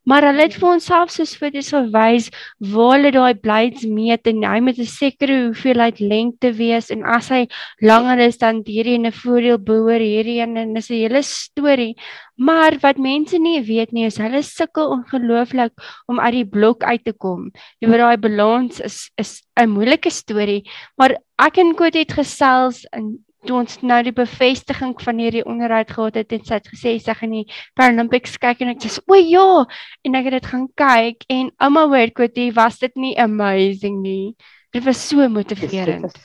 [0.09, 2.29] maar hulle het vir ons self soos foto's gewys
[2.73, 7.29] waar hulle daai blades meet en hy met 'n sekere hoeveelheid lengte wees en as
[7.29, 7.45] hy
[7.81, 11.95] langer is dan hierdie 'n voordeel behoor hierdie een en dis 'n hele storie.
[12.37, 15.73] Maar wat mense nie weet nie is hulle sukkel ongelooflik
[16.07, 17.51] om uit die blok uit te kom.
[17.79, 20.63] Jy weet daai balans is is 'n moeilike storie,
[20.97, 25.91] maar ek en Koet het gesels en toe ons nou die bevestiging van hierdie onderhoud
[25.95, 27.45] gehad het en sy het gesê sy gaan die
[27.79, 29.65] Paralympics kyk en ek sê o ja
[30.07, 34.35] en ek het dit gaan kyk en ouma hoor Kotie was dit nie amazing nie?
[34.75, 36.17] Dit was so motiverend.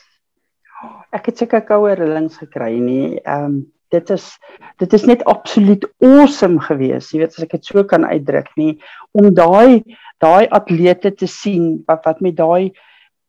[1.14, 3.14] Ek het seker koue rillings gekry nie.
[3.22, 3.62] Ehm um,
[3.94, 4.24] dit is
[4.82, 8.72] dit is net absoluut awesome geweest jy weet as ek dit so kan uitdruk nie
[9.14, 9.84] om daai
[10.24, 12.72] daai atlete te sien wat wat met daai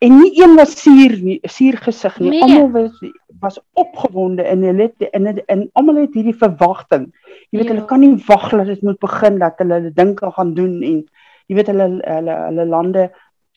[0.03, 2.29] en nie een was suur nie, suur gesig nie.
[2.29, 2.41] Nee.
[2.41, 7.09] Almal was was opgewonde in hulle in in, in almal het hierdie verwagting.
[7.51, 7.73] Jy weet ja.
[7.73, 10.99] hulle kan nie wag dat dit moet begin dat hulle hulle dinke gaan doen en
[11.47, 13.09] jy weet hulle hulle hulle lande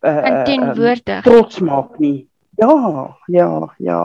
[0.06, 2.26] uh, teenwoordig trots maak nie.
[2.58, 4.00] Ja, ja, ja.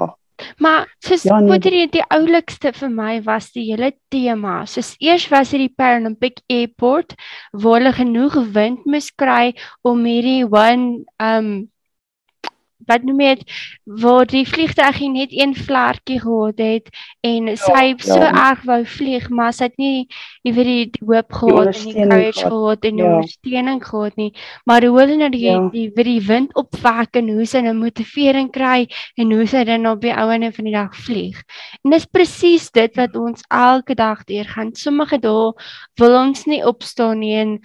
[0.57, 1.59] Maar soos ja, nee.
[1.59, 4.63] die, die oulikste vir my was die hele tema.
[4.69, 7.15] Soos eers was dit die Paralympic Airport
[7.51, 11.53] waar hulle genoeg wind moes kry om hierdie one um
[12.87, 13.57] wat noem jy dit
[14.03, 16.89] waar die vliegtuig net een vlekkie gehad het
[17.21, 20.07] en ja, sy ja, so erg wou vlieg maar sy het nie
[20.43, 22.85] jy weet die, die hoop gehad en die courage gehad.
[22.85, 23.13] en die ja.
[23.15, 24.31] ondersteuning gehad nie.
[24.65, 25.57] Maar hoe hulle nou die ja.
[25.73, 28.87] die weet die wind opwek en hoe sy nou motivering kry
[29.19, 31.39] en hoe sy dan op die ouene van die dag vlieg.
[31.83, 34.73] En dis presies dit wat ons elke dag deur gaan.
[34.77, 35.51] Sommige dae
[36.01, 37.59] wil ons nie opstaan nie en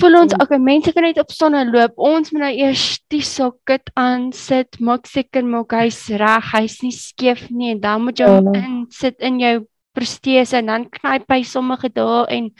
[0.00, 1.92] voel ons okay mense kan net op sonne loop.
[1.96, 6.94] Ons moet nou eers die socket aan sit maak seker maak hy's reg hy's nie
[6.96, 9.58] skeef nie en dan moet jy hom in sit in jou
[9.96, 12.50] prestese en dan knyp hy sommige dae en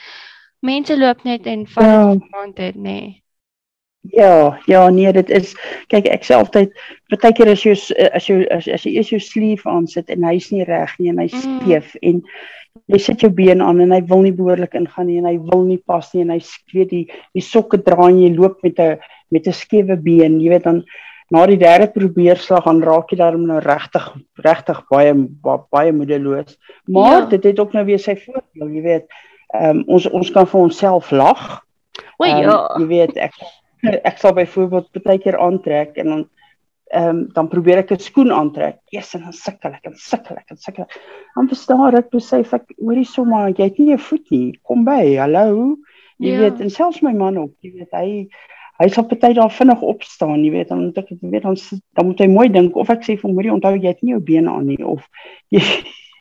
[0.63, 3.01] mense loop net en van dit nê.
[4.11, 5.53] Ja, ja, nee, dit is
[5.93, 6.73] kyk ek sê altyd
[7.13, 7.77] partykeer as jy
[8.11, 11.13] as jy as, as jy eers jou sleeve aan sit en hy's nie reg nie
[11.13, 11.61] en hy's mm.
[11.63, 12.19] skeef en
[12.93, 15.65] jy sit jou been aan en hy wil nie behoorlik ingaan nie en hy wil
[15.65, 16.41] nie pas nie en hy
[16.75, 18.99] weet die die sokke draai en jy loop met 'n
[19.31, 20.85] met 'n skewe been jy weet dan
[21.33, 24.05] na die derde probeerslag gaan raak jy daarom nou regtig
[24.45, 25.15] regtig baie
[25.73, 26.59] baie moedeloos.
[26.85, 27.27] Maar ja.
[27.33, 29.07] dit het ook nou weer sy voordeel jy weet.
[29.57, 31.63] Um, ons ons kan vir onsself lag.
[32.21, 32.37] O ja.
[32.77, 33.41] um, jy weet ek
[33.83, 36.21] ek sal byvoorbeeld baie keer aantrek en dan
[36.93, 38.79] ehm um, dan probeer ek 'n skoen aantrek.
[38.93, 40.87] Eers en dan sukkel ek en sukkel ek en sukkel.
[41.35, 44.59] Dan verstaan ek besef ek hoorie sommer jy het nie 'n voet nie.
[44.63, 45.17] Kom by.
[45.17, 45.77] Hallo.
[46.19, 46.39] Jy ja.
[46.39, 48.29] weet en selfs my man ook, jy weet hy
[48.83, 51.57] hy sal baie daar vinnig opstaan, jy weet dan moet ek weet dan
[51.95, 54.23] dan moet hy mooi dink of ek sê vir hoorie onthou jy het nie jou
[54.33, 55.05] bene aan nie of
[55.55, 55.63] jy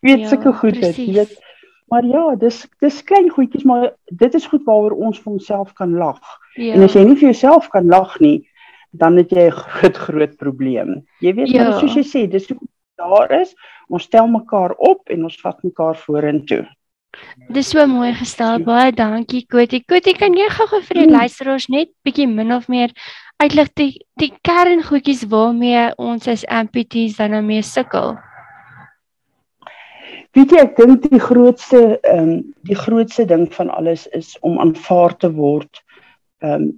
[0.02, 1.40] weet ja, sulke goed dit, jy weet.
[1.92, 5.98] Maar ja, dis dis klein goedjies maar dit is goed waaroor ons vir onsself kan
[6.00, 6.22] lag.
[6.56, 6.76] Ja.
[6.76, 8.48] En as jy nie vir jouself kan lag nie,
[8.92, 11.02] dan het jy 'n groot groot probleem.
[11.20, 11.80] Jy weet ja.
[11.80, 12.60] soos jy sê, dis hoe
[12.96, 13.56] daar is.
[13.88, 16.66] Ons stel mekaar op en ons vat mekaar vorentoe.
[17.52, 18.62] Dis so mooi gestel.
[18.64, 19.84] Baie dankie Kotie.
[19.84, 21.18] Kotie, kan jy gou-gou vir die hmm.
[21.20, 22.94] luisteraars net bietjie min of meer
[23.42, 28.16] uitlig die die kerngoedjies waarmee ons as amputees dan nou mee sukkel?
[30.38, 32.38] Weet jy, ek dink die grootste ehm um,
[32.70, 35.84] die grootste ding van alles is om aanvaar te word
[36.46, 36.72] ehm um,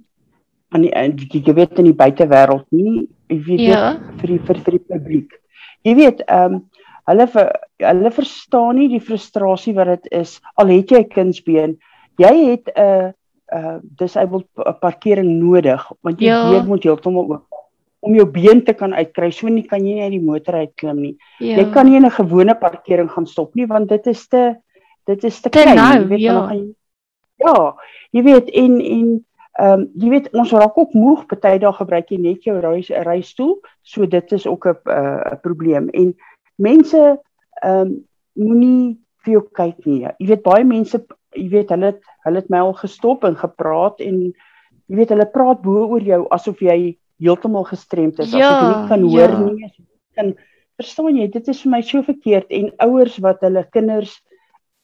[0.74, 0.92] aan die
[1.30, 3.82] jy, jy weet in die buitewêreld nie jy weet ja.
[4.20, 5.36] vir die vir, vir die publiek.
[5.84, 6.62] Jy weet ehm um,
[7.04, 7.50] hulle ver,
[7.84, 11.76] hulle verstaan nie die frustrasie wat dit is al het jy 'n kindsbeen.
[12.16, 13.12] Jy het 'n
[13.54, 14.46] uh disabled
[14.80, 16.62] parkering nodig want jy ja.
[16.64, 17.44] moet heeltemal oop
[18.00, 19.30] om jou been te kan uitkry.
[19.30, 21.16] So nie kan jy nie uit die motor uitklim nie.
[21.40, 21.56] Ja.
[21.56, 24.56] Jy kan nie in 'n gewone parkering gaan stop nie want dit is te
[25.04, 26.46] dit is te, te klein, nou, jy weet ja.
[26.46, 26.74] Gaan,
[27.36, 27.74] ja,
[28.10, 32.10] jy weet en en ehm um, jy weet ons raak ook moeg party dae gebruik
[32.10, 33.60] jy net jou reis reistool.
[33.82, 36.14] So dit is ook 'n 'n probleem en
[36.56, 37.18] mense
[37.62, 40.08] ehm um, moenie vir jou kyk nie.
[40.18, 40.98] Jy weet baie mense
[41.34, 44.20] jy weet hulle het, hulle het my al gestop en gepraat en
[44.86, 48.68] jy weet hulle praat bo oor jou asof jy heeltemal gestremd is ja, as ek
[48.68, 49.40] nie kan hoor ja.
[49.40, 50.30] nie as ek kan
[50.80, 54.14] verstaan jy dit is vir my so verkeerd en ouers wat hulle kinders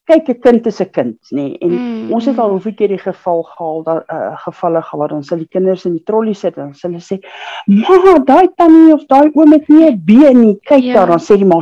[0.08, 2.98] kyk 'n kind is 'n kind nê en mm, ons het al hoeveel keer die
[2.98, 6.72] geval gehaal dat uh, gevalle gehad dan sal die kinders in die trollie sit en
[6.82, 7.20] hulle sê
[7.66, 10.56] ma daai tannie of daai oom het nie 'n been nie.
[10.62, 10.94] Kyk ja.
[10.94, 11.60] daar dan sê die ma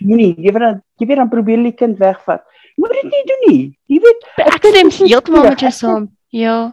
[0.00, 2.42] moenie jy weet dan jy weet dan probeer die kind wegvat.
[2.76, 3.62] Moet dit nie doen nie.
[3.86, 6.08] Jy weet ek stem heeltemal met jou saam.
[6.30, 6.72] Ja.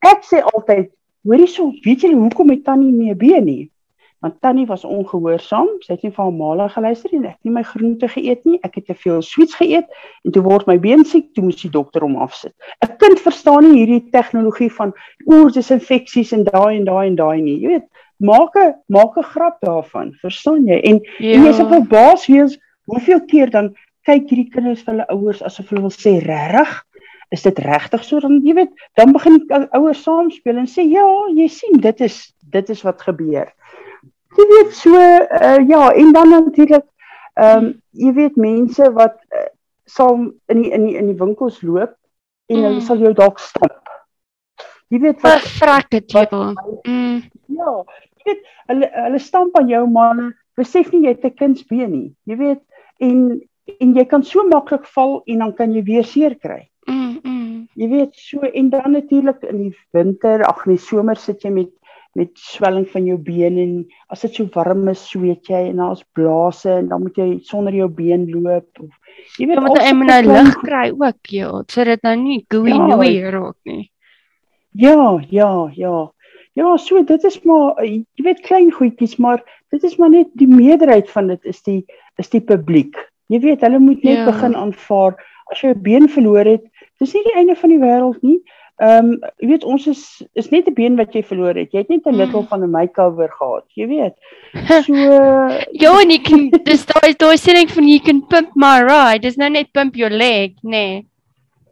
[0.00, 0.90] Ek sê altyd
[1.22, 3.70] Hoorie so, weet julle hoekom het Tannie nie 'n been nie?
[4.20, 5.68] Want Tannie was ongehoorsaam.
[5.80, 7.22] Sy het nie vir haar maale geluister nie.
[7.24, 8.58] Ek het nie my groente geëet nie.
[8.66, 9.88] Ek het te veel sweets geëet
[10.24, 12.54] en toe word my been siek, toe moes die dokter hom afsit.
[12.84, 14.92] 'n Kind verstaan nie hierdie tegnologie van
[15.24, 17.58] oor dis infeksies en daai en daai en daai nie.
[17.60, 17.86] Jy weet,
[18.18, 20.12] maak 'n maak 'n grap daarvan.
[20.20, 20.80] Verstaan jy?
[20.80, 21.32] En, ja.
[21.34, 23.74] en jy is op 'n baas wees hoeveel keer dan
[24.08, 26.76] kyk hierdie kinders vir hulle ouers asof hulle wil sê regtig
[27.34, 29.38] is dit regtig so dan jy weet dan begin
[29.78, 31.06] ouers saamspeel en sê ja
[31.36, 32.18] jy sien dit is
[32.56, 33.52] dit is wat gebeur
[34.38, 36.86] jy weet so uh, ja en dan natuurlik
[37.34, 39.48] ehm um, jy weet mense wat uh,
[39.86, 40.16] sal
[40.52, 41.94] in die, in die, in die winkels loop
[42.50, 42.64] en mm.
[42.68, 43.94] hulle sal jou dalk stamp
[44.90, 47.20] jy weet wat vrek dit jy mm.
[47.58, 51.92] ja jy weet hulle hulle stamp aan jou man besef nie jy het 'n kindsbeen
[51.92, 52.64] nie jy weet
[52.98, 53.40] en
[53.78, 57.66] en jy kan so maklik val en dan kan jy weer seer kry Mm, mm.
[57.78, 61.70] Jy weet so en dan natuurlik in die winter, ag nee, somer sit jy met
[62.18, 63.74] met swelling van jou bene en
[64.10, 67.74] as dit so warm is, sweet jy en daar's blaase en dan moet jy sonder
[67.74, 68.90] jou been loop of
[69.38, 72.74] jy weet moet jy moet nou lig kry ook ja, sodat dit nou nie gooey
[72.74, 73.90] ja, nooi raak nie.
[74.72, 76.10] Ja, ja, ja.
[76.58, 80.50] Ja, so dit is maar jy weet klein goedjies, maar dit is maar net die
[80.50, 81.84] meerderheid van dit is die
[82.18, 82.98] is die publiek.
[83.30, 84.26] Jy weet, hulle moet net ja.
[84.26, 85.14] begin aanvaar
[85.50, 86.64] as jy 'n been verloor het,
[86.98, 88.40] dis nie die einde van die wêreld nie.
[88.80, 91.72] Ehm um, jy weet ons is is net 'n been wat jy verloor het.
[91.72, 92.48] Jy het net 'n little mm.
[92.48, 94.16] van 'n makeover gehad, jy weet.
[94.86, 94.94] So
[95.84, 96.30] Ja, en ek
[96.64, 99.20] dis daai daai sê ek van you can pump my ride.
[99.20, 101.04] Dis nou net pump your leg, nee.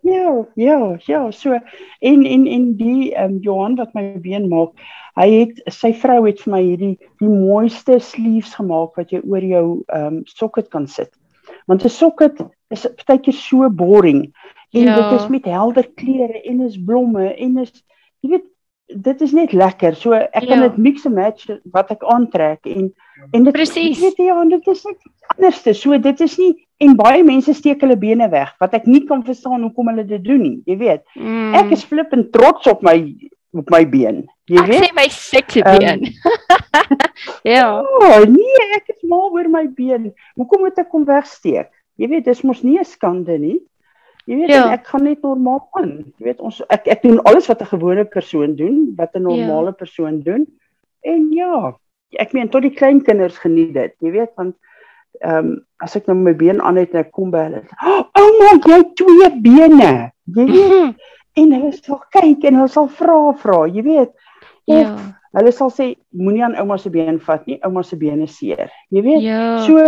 [0.03, 1.53] Ja, ja, ja, so
[2.01, 4.77] en en en die ehm um, Johan wat my been maak,
[5.17, 6.95] hy het sy vrou het vir my hierdie
[7.25, 11.11] die mooiste sleeves gemaak wat jy oor jou ehm um, sokket kan sit.
[11.67, 14.27] Want 'n sokket is baie keer so boring
[14.71, 14.95] en ja.
[15.01, 17.73] dit is met helder kleure en is blomme en is
[18.21, 18.47] jy weet
[18.89, 19.97] dit is net lekker.
[20.01, 20.49] So ek ja.
[20.49, 22.89] kan dit mix and match wat ek aantrek en
[23.35, 24.01] en dit Precies.
[24.01, 25.01] weet jy ja, dit is net
[25.35, 25.75] anderste.
[25.77, 26.53] So dit is nie
[26.85, 30.25] en baie mense steek hulle bene weg wat ek nie kan verstaan hoekom hulle dit
[30.25, 30.57] doen nie.
[30.69, 31.05] Jy weet.
[31.19, 31.53] Mm.
[31.61, 32.97] Ek is flippend trots op my
[33.57, 34.25] op my been.
[34.49, 34.85] Jy ek weet.
[34.85, 36.07] Ek sê my sexy um, been.
[37.57, 37.67] ja.
[37.83, 40.13] Oh, nee, ek is mal oor my been.
[40.41, 41.73] Hoekom moet ek hom wegsteek?
[41.99, 43.59] Jy weet, dis mos nie 'n skande nie.
[44.29, 44.65] Jy weet ja.
[44.75, 45.93] ek gaan net normaal aan.
[46.21, 49.73] Jy weet ons ek ek doen alles wat 'n gewone persoon doen, wat 'n normale
[49.73, 49.79] ja.
[49.81, 50.45] persoon doen.
[51.01, 51.73] En ja,
[52.21, 53.95] ek meen tot die klein kinders geniet dit.
[54.05, 54.57] Jy weet want
[55.25, 57.63] ehm um, as ek nou my been aan het en ek kom by hulle.
[58.21, 60.13] Ouma, jy het twee bene.
[60.37, 61.07] Jy weet.
[61.39, 64.13] en hulle sal kyk en hulle sal vra vra, jy weet.
[64.67, 64.97] Ja.
[65.39, 68.69] Hulle sal sê moenie aan ouma se been vat nie, ouma se bene seer.
[68.91, 69.23] Jy weet.
[69.23, 69.65] Ja.
[69.65, 69.79] So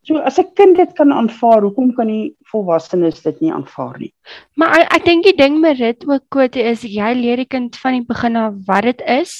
[0.00, 4.12] So as 'n kind dit kan aanvaar, hoekom kan die volwassenes dit nie aanvaar nie?
[4.56, 7.76] Maar ek, ek dink die ding met dit ook quote is jy leer die kind
[7.76, 9.34] van die begin af wat dit is.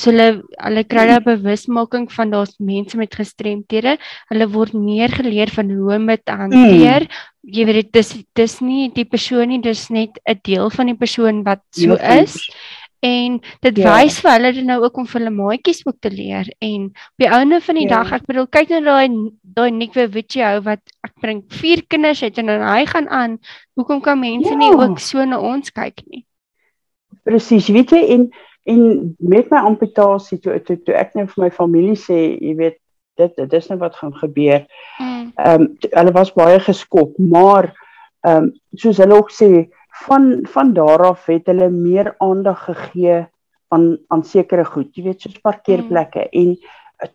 [0.00, 3.98] So hulle hulle kry daai bewusmaking van daar's mense met gestremthede.
[4.32, 7.04] Hulle word meer geleer van hoe om dit te hanteer.
[7.04, 7.52] Mm.
[7.58, 10.96] Jy weet dit is dis nie die persoon nie, dis net 'n deel van die
[10.96, 12.48] persoon wat so is
[13.04, 13.92] en dit ja.
[13.94, 17.22] wys vir hulle dan nou ook om vir hulle maatjies ook te leer en op
[17.22, 17.98] die ouene van die ja.
[17.98, 19.06] dag ek bedoel kyk net daai
[19.42, 23.38] daai Nikwe Witjie wat ek bring vier kinders het en dan hy gaan aan
[23.78, 24.58] hoekom kan mense ja.
[24.58, 26.24] nie ook so na ons kyk nie
[27.28, 28.28] presies weet jy en
[28.68, 32.80] en met my amputasie toe toe, toe ek net vir my familie sê jy weet
[33.18, 34.64] dit dit is net wat gaan gebeur
[34.98, 35.32] mm.
[35.38, 35.70] ehm mm.
[35.70, 37.70] um, hulle was baie geskok maar
[38.26, 39.68] ehm um, soos hulle ook sê
[40.06, 43.26] van van daar af het hulle meer aandag gegee
[43.68, 46.40] aan aan sekere goed, jy weet soos parkeerplekke mm.
[46.40, 46.58] en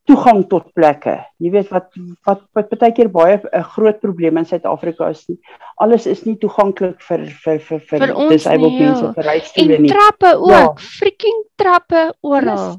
[0.07, 1.15] toegang tot plekke.
[1.43, 1.89] Jy weet wat
[2.27, 5.39] wat wat baie keer baie 'n groot probleem in Suid-Afrika is nie.
[5.75, 9.91] Alles is nie toeganklik vir vir vir vir, vir disabled mense vir reisstoele nie.
[9.91, 10.73] En trappe ook, ja.
[10.75, 12.77] freaking trappe oral.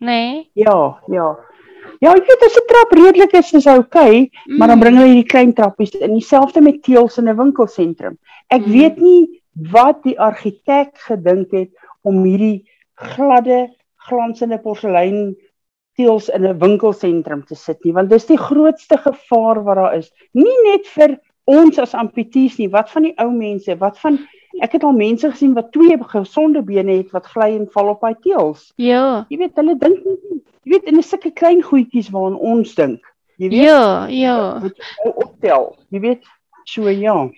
[0.00, 0.06] Nê?
[0.06, 0.50] Nee?
[0.54, 1.36] Ja, ja.
[2.00, 4.56] Ja, ek weet as 'n trap redelik is, is okay, mm.
[4.56, 4.84] maar dan mm.
[4.84, 8.18] bring hulle hierdie klein trappies in dieselfde met teels in 'n winkelsentrum.
[8.48, 8.72] Ek mm.
[8.72, 11.72] weet nie wat die argitek gedink het
[12.04, 13.66] om hierdie gladde
[14.08, 15.36] glansende porselein
[15.96, 20.12] teels in 'n winkelsentrum te sit nie want dis die grootste gevaar wat daar is.
[20.32, 24.18] Nie net vir ons as amputees nie wat van die ou mense wat van
[24.60, 28.00] ek het al mense gesien wat twee gesonde bene het wat gly en val op
[28.00, 28.72] daai teels.
[28.76, 29.26] Ja.
[29.28, 33.00] Jy weet hulle dink nie jy weet in 'n sulke klein goedjies waaraan ons dink.
[33.38, 33.62] Jy weet?
[33.64, 34.62] Ja ja.
[35.04, 35.76] Optel.
[35.90, 36.24] Jy weet?
[36.64, 37.30] So ja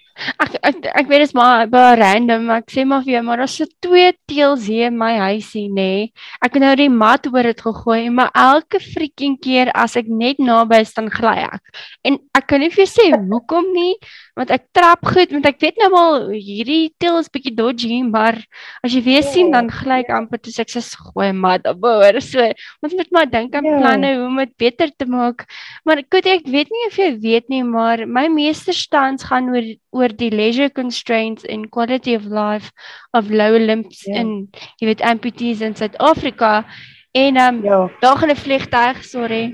[0.43, 3.23] Ek ek ek weet dit is maar baie random, maar ek sê maar vir jou,
[3.27, 5.89] maar daar's so twee teels hier in my huisie, nê.
[5.89, 6.09] Nee.
[6.45, 10.41] Ek het nou die mat oor dit gegooi, maar elke freaking keer as ek net
[10.43, 11.79] naby dan gly ek.
[12.07, 13.95] En ek kan nie vir jou sê hoekom nie,
[14.39, 18.41] want ek trap goed, want ek weet nou al hierdie teel is bietjie dodgy, maar
[18.83, 22.21] as jy weer sien dan gly ek amper toe ek sê gooi mat oor.
[22.25, 22.45] So,
[22.85, 23.79] ons moet maar dink aan ja.
[23.79, 25.47] planne hoe om dit beter te maak.
[25.87, 30.08] Maar ek ek weet nie of jy weet nie, maar my meesterstands gaan oor oor
[30.17, 32.71] die leisure constraints and quality of life
[33.13, 34.21] of lower limbs ja.
[34.23, 34.49] in
[34.81, 36.65] jy weet amputees in Suid-Afrika
[37.13, 37.91] en ehm um, ja.
[38.01, 39.45] daar gaan 'n vliegtuig, sorry.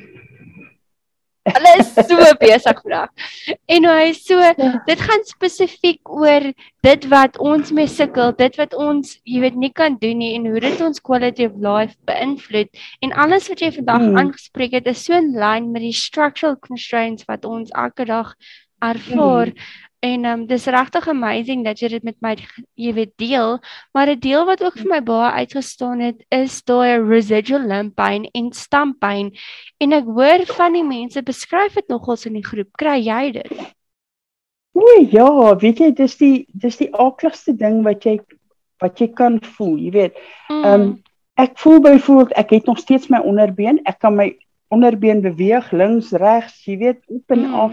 [1.54, 3.10] Hulle is so besig vandag.
[3.68, 4.54] En hy so ja.
[4.86, 6.46] dit gaan spesifiek oor
[6.86, 10.48] dit wat ons mee sukkel, dit wat ons jy weet nie kan doen nie en
[10.48, 12.72] hoe dit ons quality of life beïnvloed.
[13.04, 14.16] En alles wat jy vandag hmm.
[14.22, 18.32] aangespreek het is so in lyn met die structural constraints wat ons elke dag
[18.80, 19.52] ervaar.
[19.52, 19.83] Hmm.
[20.04, 22.34] En ehm um, dis regtig amazing dat jy dit met my
[22.76, 23.54] jy weet deel,
[23.96, 28.26] maar 'n deel wat ook vir my baie uitgestaan het is daai residual limb pain
[28.32, 29.32] en stump pain.
[29.80, 32.68] En ek hoor van die mense beskryf dit nogals in die groep.
[32.76, 33.52] Kry jy dit?
[34.74, 38.18] O ja, weet jy, dis die dis die akligste ding wat jy
[38.82, 40.20] wat jy kan voel, jy weet.
[40.50, 41.02] Ehm um,
[41.34, 43.80] ek voel byvoorbeeld ek het nog steeds my onderbeen.
[43.84, 44.36] Ek kan my
[44.68, 47.54] onderbeen beweeg links, regs, jy weet, op en mm.
[47.54, 47.72] af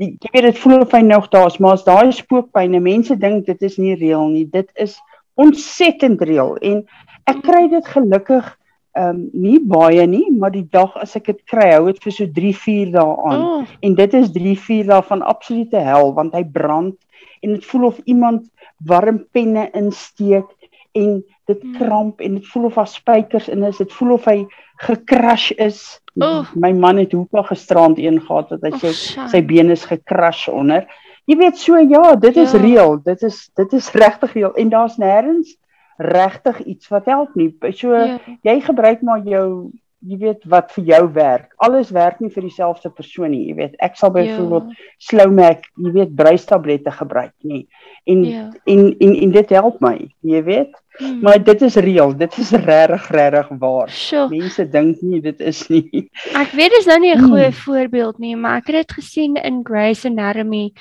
[0.00, 3.16] die, jy weet dit voel of hy nog daar is, maar as daai spookpyne, mense
[3.20, 4.46] dink dit is nie reël nie.
[4.48, 4.98] Dit is
[5.40, 6.82] ontsettend reël en
[7.30, 8.50] ek kry dit gelukkig
[8.92, 12.12] ehm um, nie baie nie, maar die dag as ek dit kry, hou dit vir
[12.12, 13.44] so 3, 4 dae aan.
[13.44, 13.70] Oh.
[13.80, 16.98] En dit is 3, 4 dae van absolute hel want hy brand
[17.40, 18.50] en dit voel of iemand
[18.84, 20.50] warm penne insteek
[20.92, 21.76] en dit hmm.
[21.78, 23.80] kramp en dit voel of daar spykers in is.
[23.80, 24.46] Dit voel of hy
[24.82, 26.00] gekrash is.
[26.14, 26.48] Oh.
[26.54, 30.48] My man het hoekom gisterand een gehad dat hy sê oh, sy been is gekrash
[30.52, 30.86] onder.
[31.30, 32.60] Jy weet so ja, dit is ja.
[32.60, 32.96] reël.
[33.04, 35.56] Dit is dit is regtig reël en daar's nêrens
[36.02, 37.52] regtig iets wat help nie.
[37.76, 38.18] So ja.
[38.42, 39.70] jy gebruik maar jou
[40.02, 41.52] jy weet wat vir jou werk.
[41.62, 43.74] Alles werk nie vir dieselfde persoon nie, jy weet.
[43.82, 44.88] Ek sal byvoorbeeld ja.
[45.08, 47.66] Slowmac, jy weet, bruistablette gebruik nie.
[48.10, 48.46] En, ja.
[48.64, 50.74] en en en dit help my, jy weet.
[50.98, 51.20] Hmm.
[51.24, 53.88] Maar dit is reël, dit is regtig regtig waar.
[53.88, 54.28] Sure.
[54.28, 56.08] Mense dink nie dit is nie.
[56.42, 57.60] Ek weet dis nou nie 'n goeie hmm.
[57.64, 60.72] voorbeeld nie, maar ek het dit gesien in Grey's Anatomy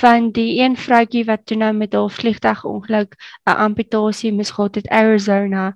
[0.00, 4.74] van die een vroutjie wat toe nou met haar vliegtuig ongeluk 'n amputasie moes gehad
[4.74, 5.74] het Arizona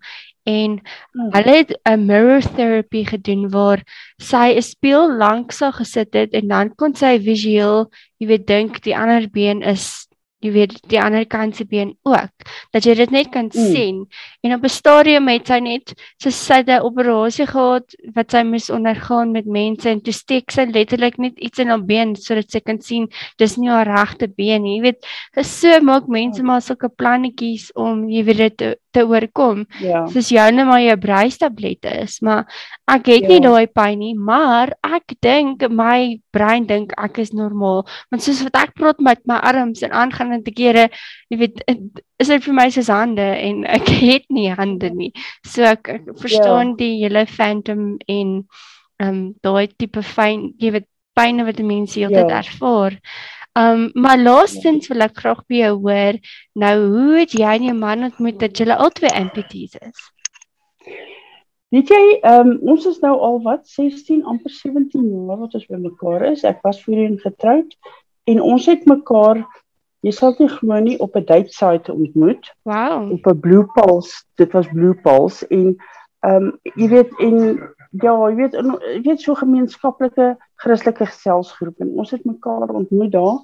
[0.49, 1.31] en hmm.
[1.37, 3.85] hulle het 'n mirror therapy gedoen waar
[4.31, 8.83] sy 'n speel lank sou gesit het en dan kon sy visueel, jy weet, dink
[8.83, 10.09] die ander been is
[10.45, 13.71] jy weet die ander kant se been ook dat jy dit net kan mm.
[13.75, 14.05] sien
[14.47, 18.71] en op 'n stadium het sy net so sy 'n operasie gehad wat sy moes
[18.71, 22.61] ondergaan met mense en toe steek sy letterlik net iets in haar been sodat sy
[22.61, 23.09] kan sien
[23.39, 25.03] dis nie haar regte been nie jy weet
[25.43, 30.07] so maak mense maar sulke plannetjies om jy weet dit te, te oorkom ja.
[30.13, 32.47] soos jou net maar jou bruistablette is maar
[32.89, 33.35] ek het ja.
[33.35, 38.41] nie daai pyn nie maar ek dink my brein dink ek is normaal want soos
[38.47, 40.89] wat ek praat met my arms en aangaan verskillende kere,
[41.31, 41.63] jy weet,
[42.19, 45.13] is dit vir my soos hande en ek het nie hande nie.
[45.47, 46.77] So ek, ek verstaan ja.
[46.79, 48.45] die hele phantom en
[48.99, 52.41] ehm um, daai tipe fyn, jy weet, pyne wat mense heeltyd ja.
[52.43, 52.99] ervaar.
[53.59, 56.19] Um, maar laastens wil ek graag by jou hoor,
[56.55, 60.05] nou hoe het jy en jou man ontmoet dat julle albei amputees is?
[61.75, 65.67] Weet jy, ehm um, ons is nou al wat 16 amper 17 jaar wat ons
[65.67, 66.45] by mekaar is.
[66.45, 67.75] Ek was voorheen getroud
[68.31, 69.43] en ons het mekaar
[70.07, 72.45] Jy sal dit glo nie op 'n date site ontmoet.
[72.63, 73.11] Wow.
[73.13, 75.77] Op 'n Blue Pulse, dit was Blue Pulse en
[76.21, 77.35] ehm um, jy weet en
[77.91, 83.39] ja, jy weet jy weet so gemeenskaplike Christelike geselsgroep en ons het mekaar ontmoet daar.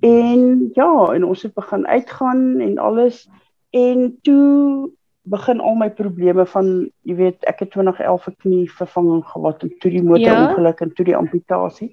[0.00, 3.28] En ja, en ons het begin uitgaan en alles
[3.70, 4.90] en toe
[5.28, 6.68] begin al my probleme van
[7.02, 10.86] jy weet ek het 2011 'n knie vervanging gehad en toe die motorongeluk ja?
[10.86, 11.90] en toe die amputasie.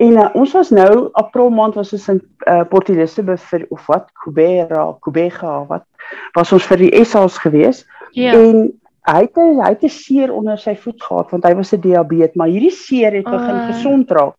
[0.00, 3.86] En uh, ons was nou April maand was ons in uh, Port Elizabeth vir of
[3.86, 5.84] wat Kubera, Kubega wat
[6.32, 7.86] was ons vir die SA's gewees.
[8.16, 8.32] Ja.
[8.32, 11.80] En hy het hy het 'n seer onder sy voet gehad want hy was 'n
[11.80, 13.66] diabetes, maar hierdie seer het begin uh.
[13.72, 14.36] gesond raak.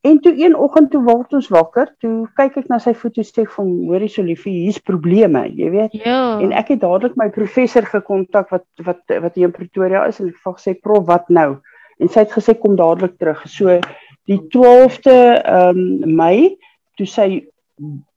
[0.00, 3.26] En toe een oggend toe word ons wakker, toe kyk ek na sy voet en
[3.28, 5.92] sê vir hom, hoorie so liefie, hier's probleme, jy weet.
[5.92, 6.38] Ja.
[6.40, 10.30] En ek het dadelik my professor gekontak wat wat wat hier in Pretoria is en
[10.30, 11.60] ek het gesê, "Prof, wat nou?"
[12.00, 13.42] En sy het gesê kom dadelik terug.
[13.44, 13.80] So
[14.24, 16.56] die 12de ehm um, Mei
[16.96, 17.44] toe sy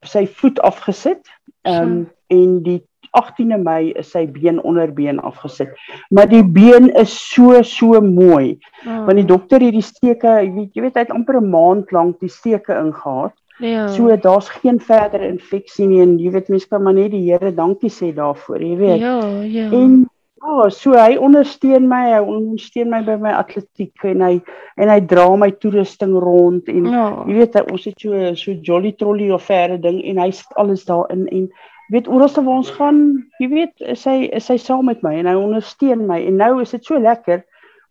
[0.02, 1.28] sy voet afgesit.
[1.64, 2.82] Ehm um, en die
[3.18, 5.70] 18de Mei is sy been onderbeen afgesit.
[6.10, 8.58] Maar die been is so so mooi.
[8.86, 9.06] Oh.
[9.06, 11.92] Want die dokter het die steke, jy weet, jy weet hy het amper 'n maand
[11.92, 13.36] lank die steke ingehaat.
[13.58, 13.88] Ja.
[13.88, 17.54] So daar's geen verdere infeksie nie en jy weet mense kan maar net die Here
[17.54, 19.00] dankie sê daarvoor, jy weet.
[19.00, 19.70] Ja, ja.
[19.72, 20.10] En
[20.44, 24.34] ja, so hy ondersteun my, hy ondersteun my by my atletiek en hy
[24.82, 27.06] en hy dra my toerusting rond en ja.
[27.30, 30.60] jy weet hy, ons het so so jolly trolley of verre ding en hy sit
[30.60, 31.48] alles daarin en
[31.88, 33.00] weet oral waar ons gaan,
[33.40, 36.62] jy weet, is hy is hy saam met my en hy ondersteun my en nou
[36.62, 37.44] is dit so lekker.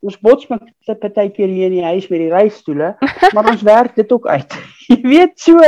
[0.02, 0.64] Ons bots met
[0.98, 2.96] partykeer hier in die huis met die reistoele,
[3.34, 4.56] maar ons werk dit ook uit.
[4.90, 5.60] Jy weet so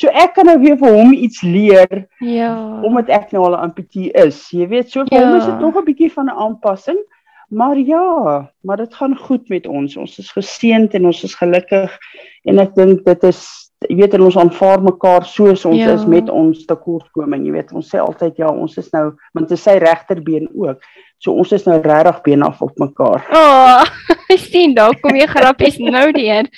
[0.00, 2.06] so ek kan nou weer vir hom iets leer.
[2.24, 2.54] Ja.
[2.82, 4.48] Omdat ek nou al 'n amputee is.
[4.50, 5.26] Jy weet so vir ja.
[5.26, 7.02] hom is dit nog 'n bietjie van 'n aanpassing.
[7.52, 9.96] Maar ja, maar dit gaan goed met ons.
[9.96, 11.98] Ons is geseënd en ons is gelukkig
[12.48, 15.94] en ek dink dit is jy weet ons aanvaar mekaar soos ons ja.
[15.96, 19.56] is met ons tekortkoming, jy weet ons sê altyd ja, ons is nou want dit
[19.56, 20.82] is sy regterbeen ook.
[21.22, 23.22] So ons is nou regtig been af op mekaar.
[23.30, 26.48] O, oh, sien dalk kom jy grappies nou deur.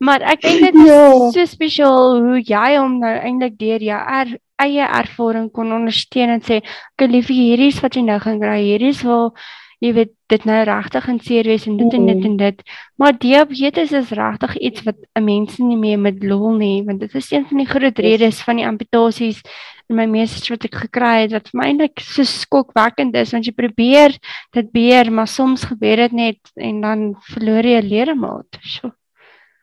[0.00, 1.02] Maar ek dink dit is ja.
[1.34, 4.32] so spesiaal hoe jy hom nou eintlik deur jou er,
[4.64, 6.62] eie ervaring kon ondersteun en sê,
[6.94, 8.60] "Ek liefie, hierdie is wat jy nou gaan kry.
[8.62, 9.34] Hierdie is waar
[9.80, 12.62] jy weet dit nou regtig in seer wees en dit en dit en dit.
[12.96, 17.14] Maar diabetes is regtig iets wat 'n mens nie meer met lol nie, want dit
[17.14, 19.42] is een van die groot redes van die amputasies
[19.88, 23.46] in my meeste wat ek gekry het wat vir my eintlik so skokwekkend is want
[23.46, 24.16] jy probeer
[24.52, 27.00] dit beheer, maar soms gebeur dit net en dan
[27.32, 28.60] verloor jy 'n ledemaat.
[28.62, 28.92] So.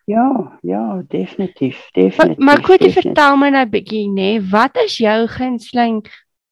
[0.06, 2.38] Ja, ja, definitief, definitief.
[2.38, 6.06] Maar, maar jy vertel my nou 'n bietjie nê, wat is jou gunsteling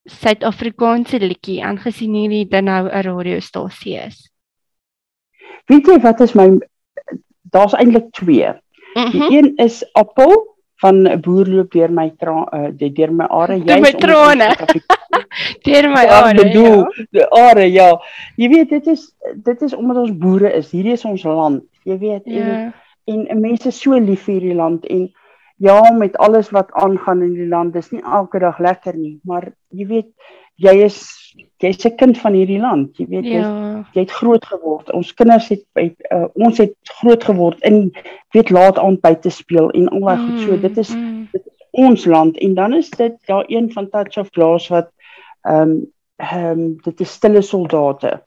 [0.05, 4.29] Suid-Afrikaanse liedjie aangesien hierdie dan nou 'n radiostasie is.
[5.67, 6.59] Weet jy wat is my
[7.51, 8.47] daar's eintlik twee.
[8.47, 9.11] Mm -hmm.
[9.11, 9.33] Die mhm.
[9.33, 13.81] een is Appel van 'n boer loop deur my uh, deur my are jy deur
[13.81, 14.49] my trane.
[15.63, 16.33] deur my are.
[16.33, 17.05] Ja, bedoel, ja.
[17.11, 18.01] die are ja.
[18.35, 20.71] Jy weet dit is dit is omdat ons boere is.
[20.71, 21.63] Hierdie is ons land.
[21.83, 22.73] Jy weet ja.
[23.03, 25.09] en en mense so lief vir hierdie land en
[25.59, 29.51] ja, met alles wat aangaan in die land, dis nie elke dag lekker nie, maar
[29.75, 30.11] jy weet,
[30.59, 30.99] jy is
[31.59, 32.97] jy's 'n kind van hierdie land.
[32.97, 33.39] Jy weet ja.
[33.39, 34.91] jy, jy het groot geword.
[34.95, 37.91] Ons kinders het uh, ons het groot geword in
[38.35, 40.39] weet laat aand buite speel en al daai mm, goed.
[40.45, 41.27] So dit is mm.
[41.31, 44.67] dit is ons land en dan is dit daar ja, een van Touch of Glass
[44.67, 44.91] wat
[45.41, 48.23] ehm um, ehm um, dit is stille soldate.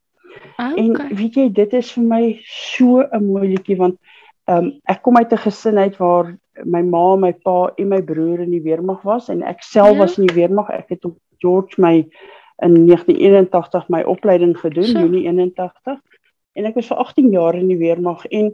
[0.57, 0.85] Ah, okay.
[0.85, 3.97] En weet jy, dit is vir my so 'n mooi liedjie want
[4.45, 8.03] ehm um, ek kom uit 'n gesin uit waar my ma, my pa en my
[8.03, 9.99] broer in die weermag was en ek self ja.
[10.05, 10.71] was in die weermag.
[10.71, 12.07] Ek het op George my
[12.63, 14.99] in 1981 my opleiding gedoen, so.
[14.99, 16.01] Junie 81.
[16.53, 18.51] En ek was vir 18 jaar in die weermag en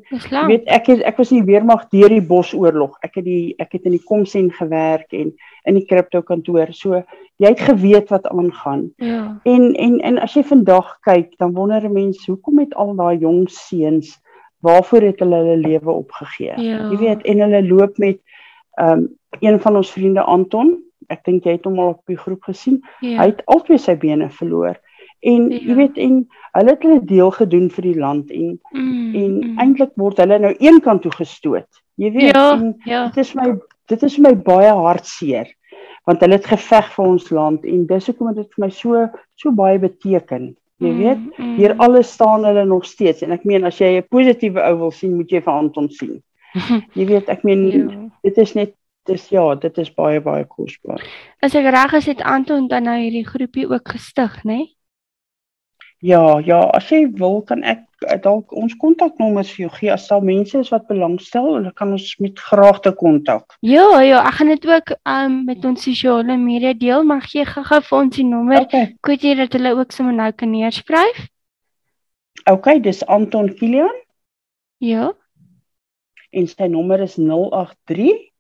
[0.47, 2.95] weet ek het, ek was in die weermag deur die Bosoorlog.
[3.03, 5.33] Ek het die ek het in die Komsen gewerk en
[5.67, 6.71] in die kripto kantoor.
[6.71, 7.03] So
[7.43, 8.87] jy het geweet wat aangaan.
[9.03, 9.41] Ja.
[9.51, 13.19] En en en as jy vandag kyk, dan wonder 'n mens hoekom het al daai
[13.19, 14.15] jong seuns
[14.65, 16.55] waarvoor het hulle hulle lewe opgegee?
[16.57, 16.83] Ja.
[16.91, 18.21] Jy weet en hulle loop met
[18.79, 19.07] ehm um,
[19.41, 20.77] een van ons vriende Anton.
[21.07, 22.79] Ek dink jy het hom al op die groep gesien.
[23.01, 23.19] Ja.
[23.21, 24.79] Hy het albei sy bene verloor.
[25.21, 25.59] En ja.
[25.67, 26.21] jy weet en
[26.59, 29.59] hulle het hulle deel gedoen vir die land en mm, en mm.
[29.59, 31.69] eintlik word hulle nou een kant toe gestoot.
[31.99, 33.07] Jy weet ja, ja.
[33.11, 33.53] dit is my
[33.91, 35.51] dit is my baie hartseer
[36.09, 39.05] want hulle het geveg vir ons land en dis hoekom dit vir my so
[39.37, 40.53] so baie beteken.
[40.79, 41.55] Jy mm, weet, mm, mm.
[41.59, 44.93] hier alles staan hulle nog steeds en ek meen as jy 'n positiewe ou wil
[44.95, 46.23] sien, moet jy vir Anton sien.
[46.99, 48.09] Jy weet, ek meen ja.
[48.25, 48.73] dit is net
[49.09, 51.03] dis ja, dit is baie baie kosbaar.
[51.45, 54.57] As ek reg is, het Anton dan nou hierdie groepie ook gestig, né?
[54.57, 54.78] Nee?
[55.99, 60.05] Ja, ja, as jy wil kan ek eh, dalk ons kontaknommers vir jou gee as
[60.07, 63.57] daar mense is wat belangstel, hulle kan ons met graagte kontak.
[63.67, 67.81] Ja, ja, ek gaan dit ook um, met ons sosiale media deel, maar gee gou-gou
[67.89, 68.63] vir ons die nommer.
[68.69, 68.93] Okay.
[69.03, 71.19] Kunt jy dat hulle ook sommer nou kan neerskryf?
[72.47, 73.99] OK, dis Anton Kilian.
[74.79, 75.11] Ja.
[76.31, 78.31] En sy nommer is 083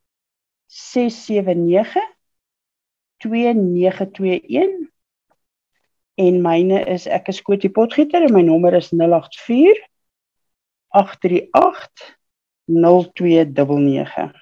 [0.71, 2.07] 679
[3.27, 4.88] 2921
[6.19, 9.79] en myne is ek is Kotie Potgieter en my nommer is 084
[10.97, 12.15] 838
[12.69, 14.35] 0299.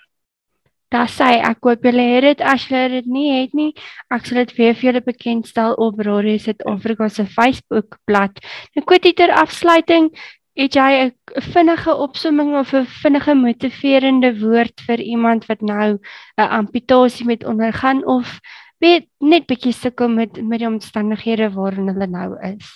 [0.95, 3.73] Daar sê ek koop julle het dit as julle dit nie het nie.
[4.15, 8.43] Ek sal dit weer vir julle bekendstel op Radio Suid-Afrika se Facebook bladsy.
[8.77, 10.13] Nou Kotie ter afsluiting,
[10.57, 15.99] het jy 'n vinnige opsomming of 'n vinnige motiverende woord vir iemand wat nou
[16.39, 18.41] 'n amputasie met ondergaan of
[18.83, 22.73] weet net bietjie sukkel met met die omstandighede waarin hulle nou is.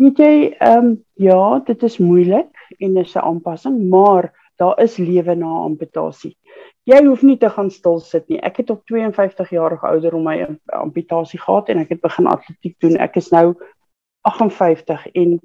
[0.00, 4.96] Weet jy, ehm um, ja, dit is moeilik en dis 'n aanpassing, maar daar is
[4.96, 6.36] lewe na amputasie.
[6.82, 8.40] Jy hoef nie te gaan stil sit nie.
[8.40, 12.96] Ek het op 52 jarige ouderdom my amputasie gehad en ek het begin atletiek doen.
[12.96, 13.54] Ek is nou
[14.20, 15.40] 58 en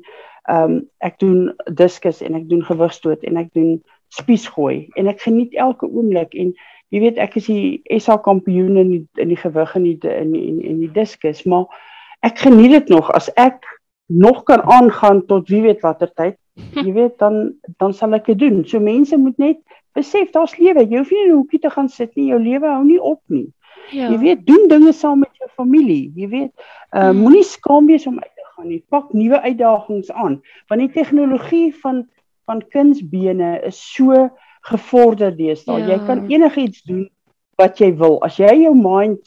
[0.50, 5.22] ehm um, ek doen diskus en ek doen gewigstoot en ek doen spiesgooi en ek
[5.22, 6.54] geniet elke oomblik en
[6.90, 10.32] jy weet ek is die SA kampioen in die, in die gewig en die in
[10.34, 11.68] die, in die diskus, maar
[12.26, 13.66] ek geniet dit nog as ek
[14.10, 16.38] nog kan aangaan tot wie weet watter tyd.
[16.86, 18.64] Jy weet dan dan sal ek dit doen.
[18.66, 19.62] So mense moet net
[19.98, 20.84] besef daar's lewe.
[20.84, 22.32] Jy hoef nie in 'n hoekie te gaan sit nie.
[22.34, 23.48] Jou lewe hou nie op nie.
[23.92, 24.10] Ja.
[24.10, 26.12] Jy weet doen dinge saam met jou familie.
[26.16, 26.52] Jy weet
[26.94, 27.22] uh, hmm.
[27.24, 28.84] moenie skaam wees om uit te gaan nie.
[28.90, 30.42] Pak nuwe uitdagings aan.
[30.68, 32.08] Want die tegnologie van
[32.50, 34.30] van kunsbene is so
[34.68, 35.80] gevorder deesdae.
[35.82, 35.96] Ja.
[35.96, 37.08] Jy kan enigiets doen
[37.60, 38.20] wat jy wil.
[38.26, 39.20] As jy jou mind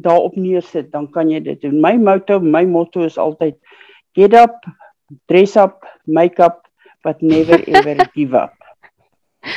[0.00, 1.80] daarop neersit, dan kan jy dit doen.
[1.80, 3.58] My motto, my motto is altyd
[4.16, 4.64] get up,
[5.28, 6.62] dress up, make up
[7.02, 8.56] but never ever give up.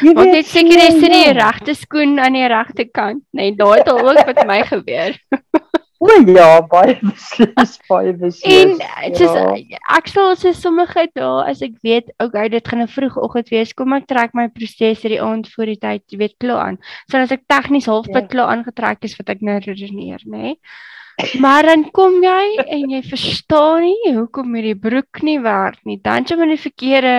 [0.01, 1.33] Jy weet, dit seker is die ja.
[1.37, 5.13] regte skoen aan die regte kant, nee, daai het al ook met my gebeur.
[6.03, 8.43] O ja, baie beslis, baie beslis.
[8.43, 9.35] En dit is
[9.71, 9.79] ja.
[9.95, 13.95] ek sal sê sommige dae as ek weet, okay, dit gaan 'n vroegoggend wees, kom
[13.95, 16.81] ek trek my prosesor die aand voor die tyd, jy weet, klaar aan.
[17.07, 18.31] So as ek tegnies halfpad ja.
[18.33, 20.41] klaar aangetrek is wat ek nou redeneer, nê.
[20.41, 20.59] Nee.
[21.39, 25.95] Maar dan kom jy en jy verstaan nie hoekom hierdie broek nie werk nie.
[26.03, 27.15] Dan jy met die verkeerde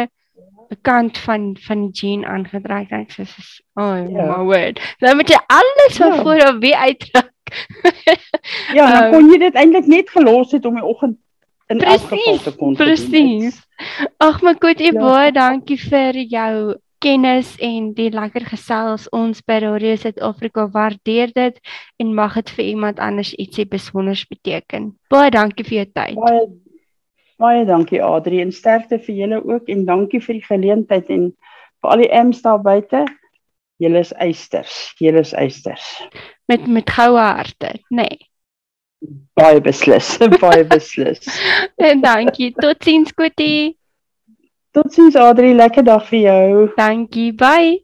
[0.85, 2.93] kant van van die jean aangetrek.
[2.93, 3.25] Ek sê,
[3.81, 4.27] "Oh ja.
[4.29, 6.23] my word." Dan moet jy alles van ja.
[6.23, 7.33] voor af weer uittrek
[8.77, 11.19] ja, dan um, kon jy dit eintlik net gelos het om die oggend
[11.73, 12.75] in elk geval te kon.
[12.79, 13.61] Presies.
[14.23, 14.93] Ag my goed, ja.
[14.95, 21.59] baie dankie vir jou kennis en die lekker gesels ons by Radio Suid-Afrika waardeer dit
[22.03, 24.95] en mag dit vir iemand anders ietsie besonders beteken.
[25.13, 26.17] Baie dankie vir jou tyd.
[26.23, 26.47] Baie
[27.37, 31.27] baie dankie Adri en sterkte vir julle ook en dankie vir die geleentheid en
[31.83, 33.05] vir al die M's daar buite.
[33.83, 34.95] Julle is eisters.
[35.01, 35.85] Julle is eisters
[36.47, 38.07] met met goue harte, nê.
[38.07, 38.31] Nee.
[39.35, 41.27] Baie beslis, baie beslis.
[41.89, 42.53] en dankie.
[42.61, 43.77] Totsiens Kotie.
[44.77, 46.69] Totsiens Adri, lekker dag vir jou.
[46.77, 47.33] Dankie.
[47.35, 47.83] Bye.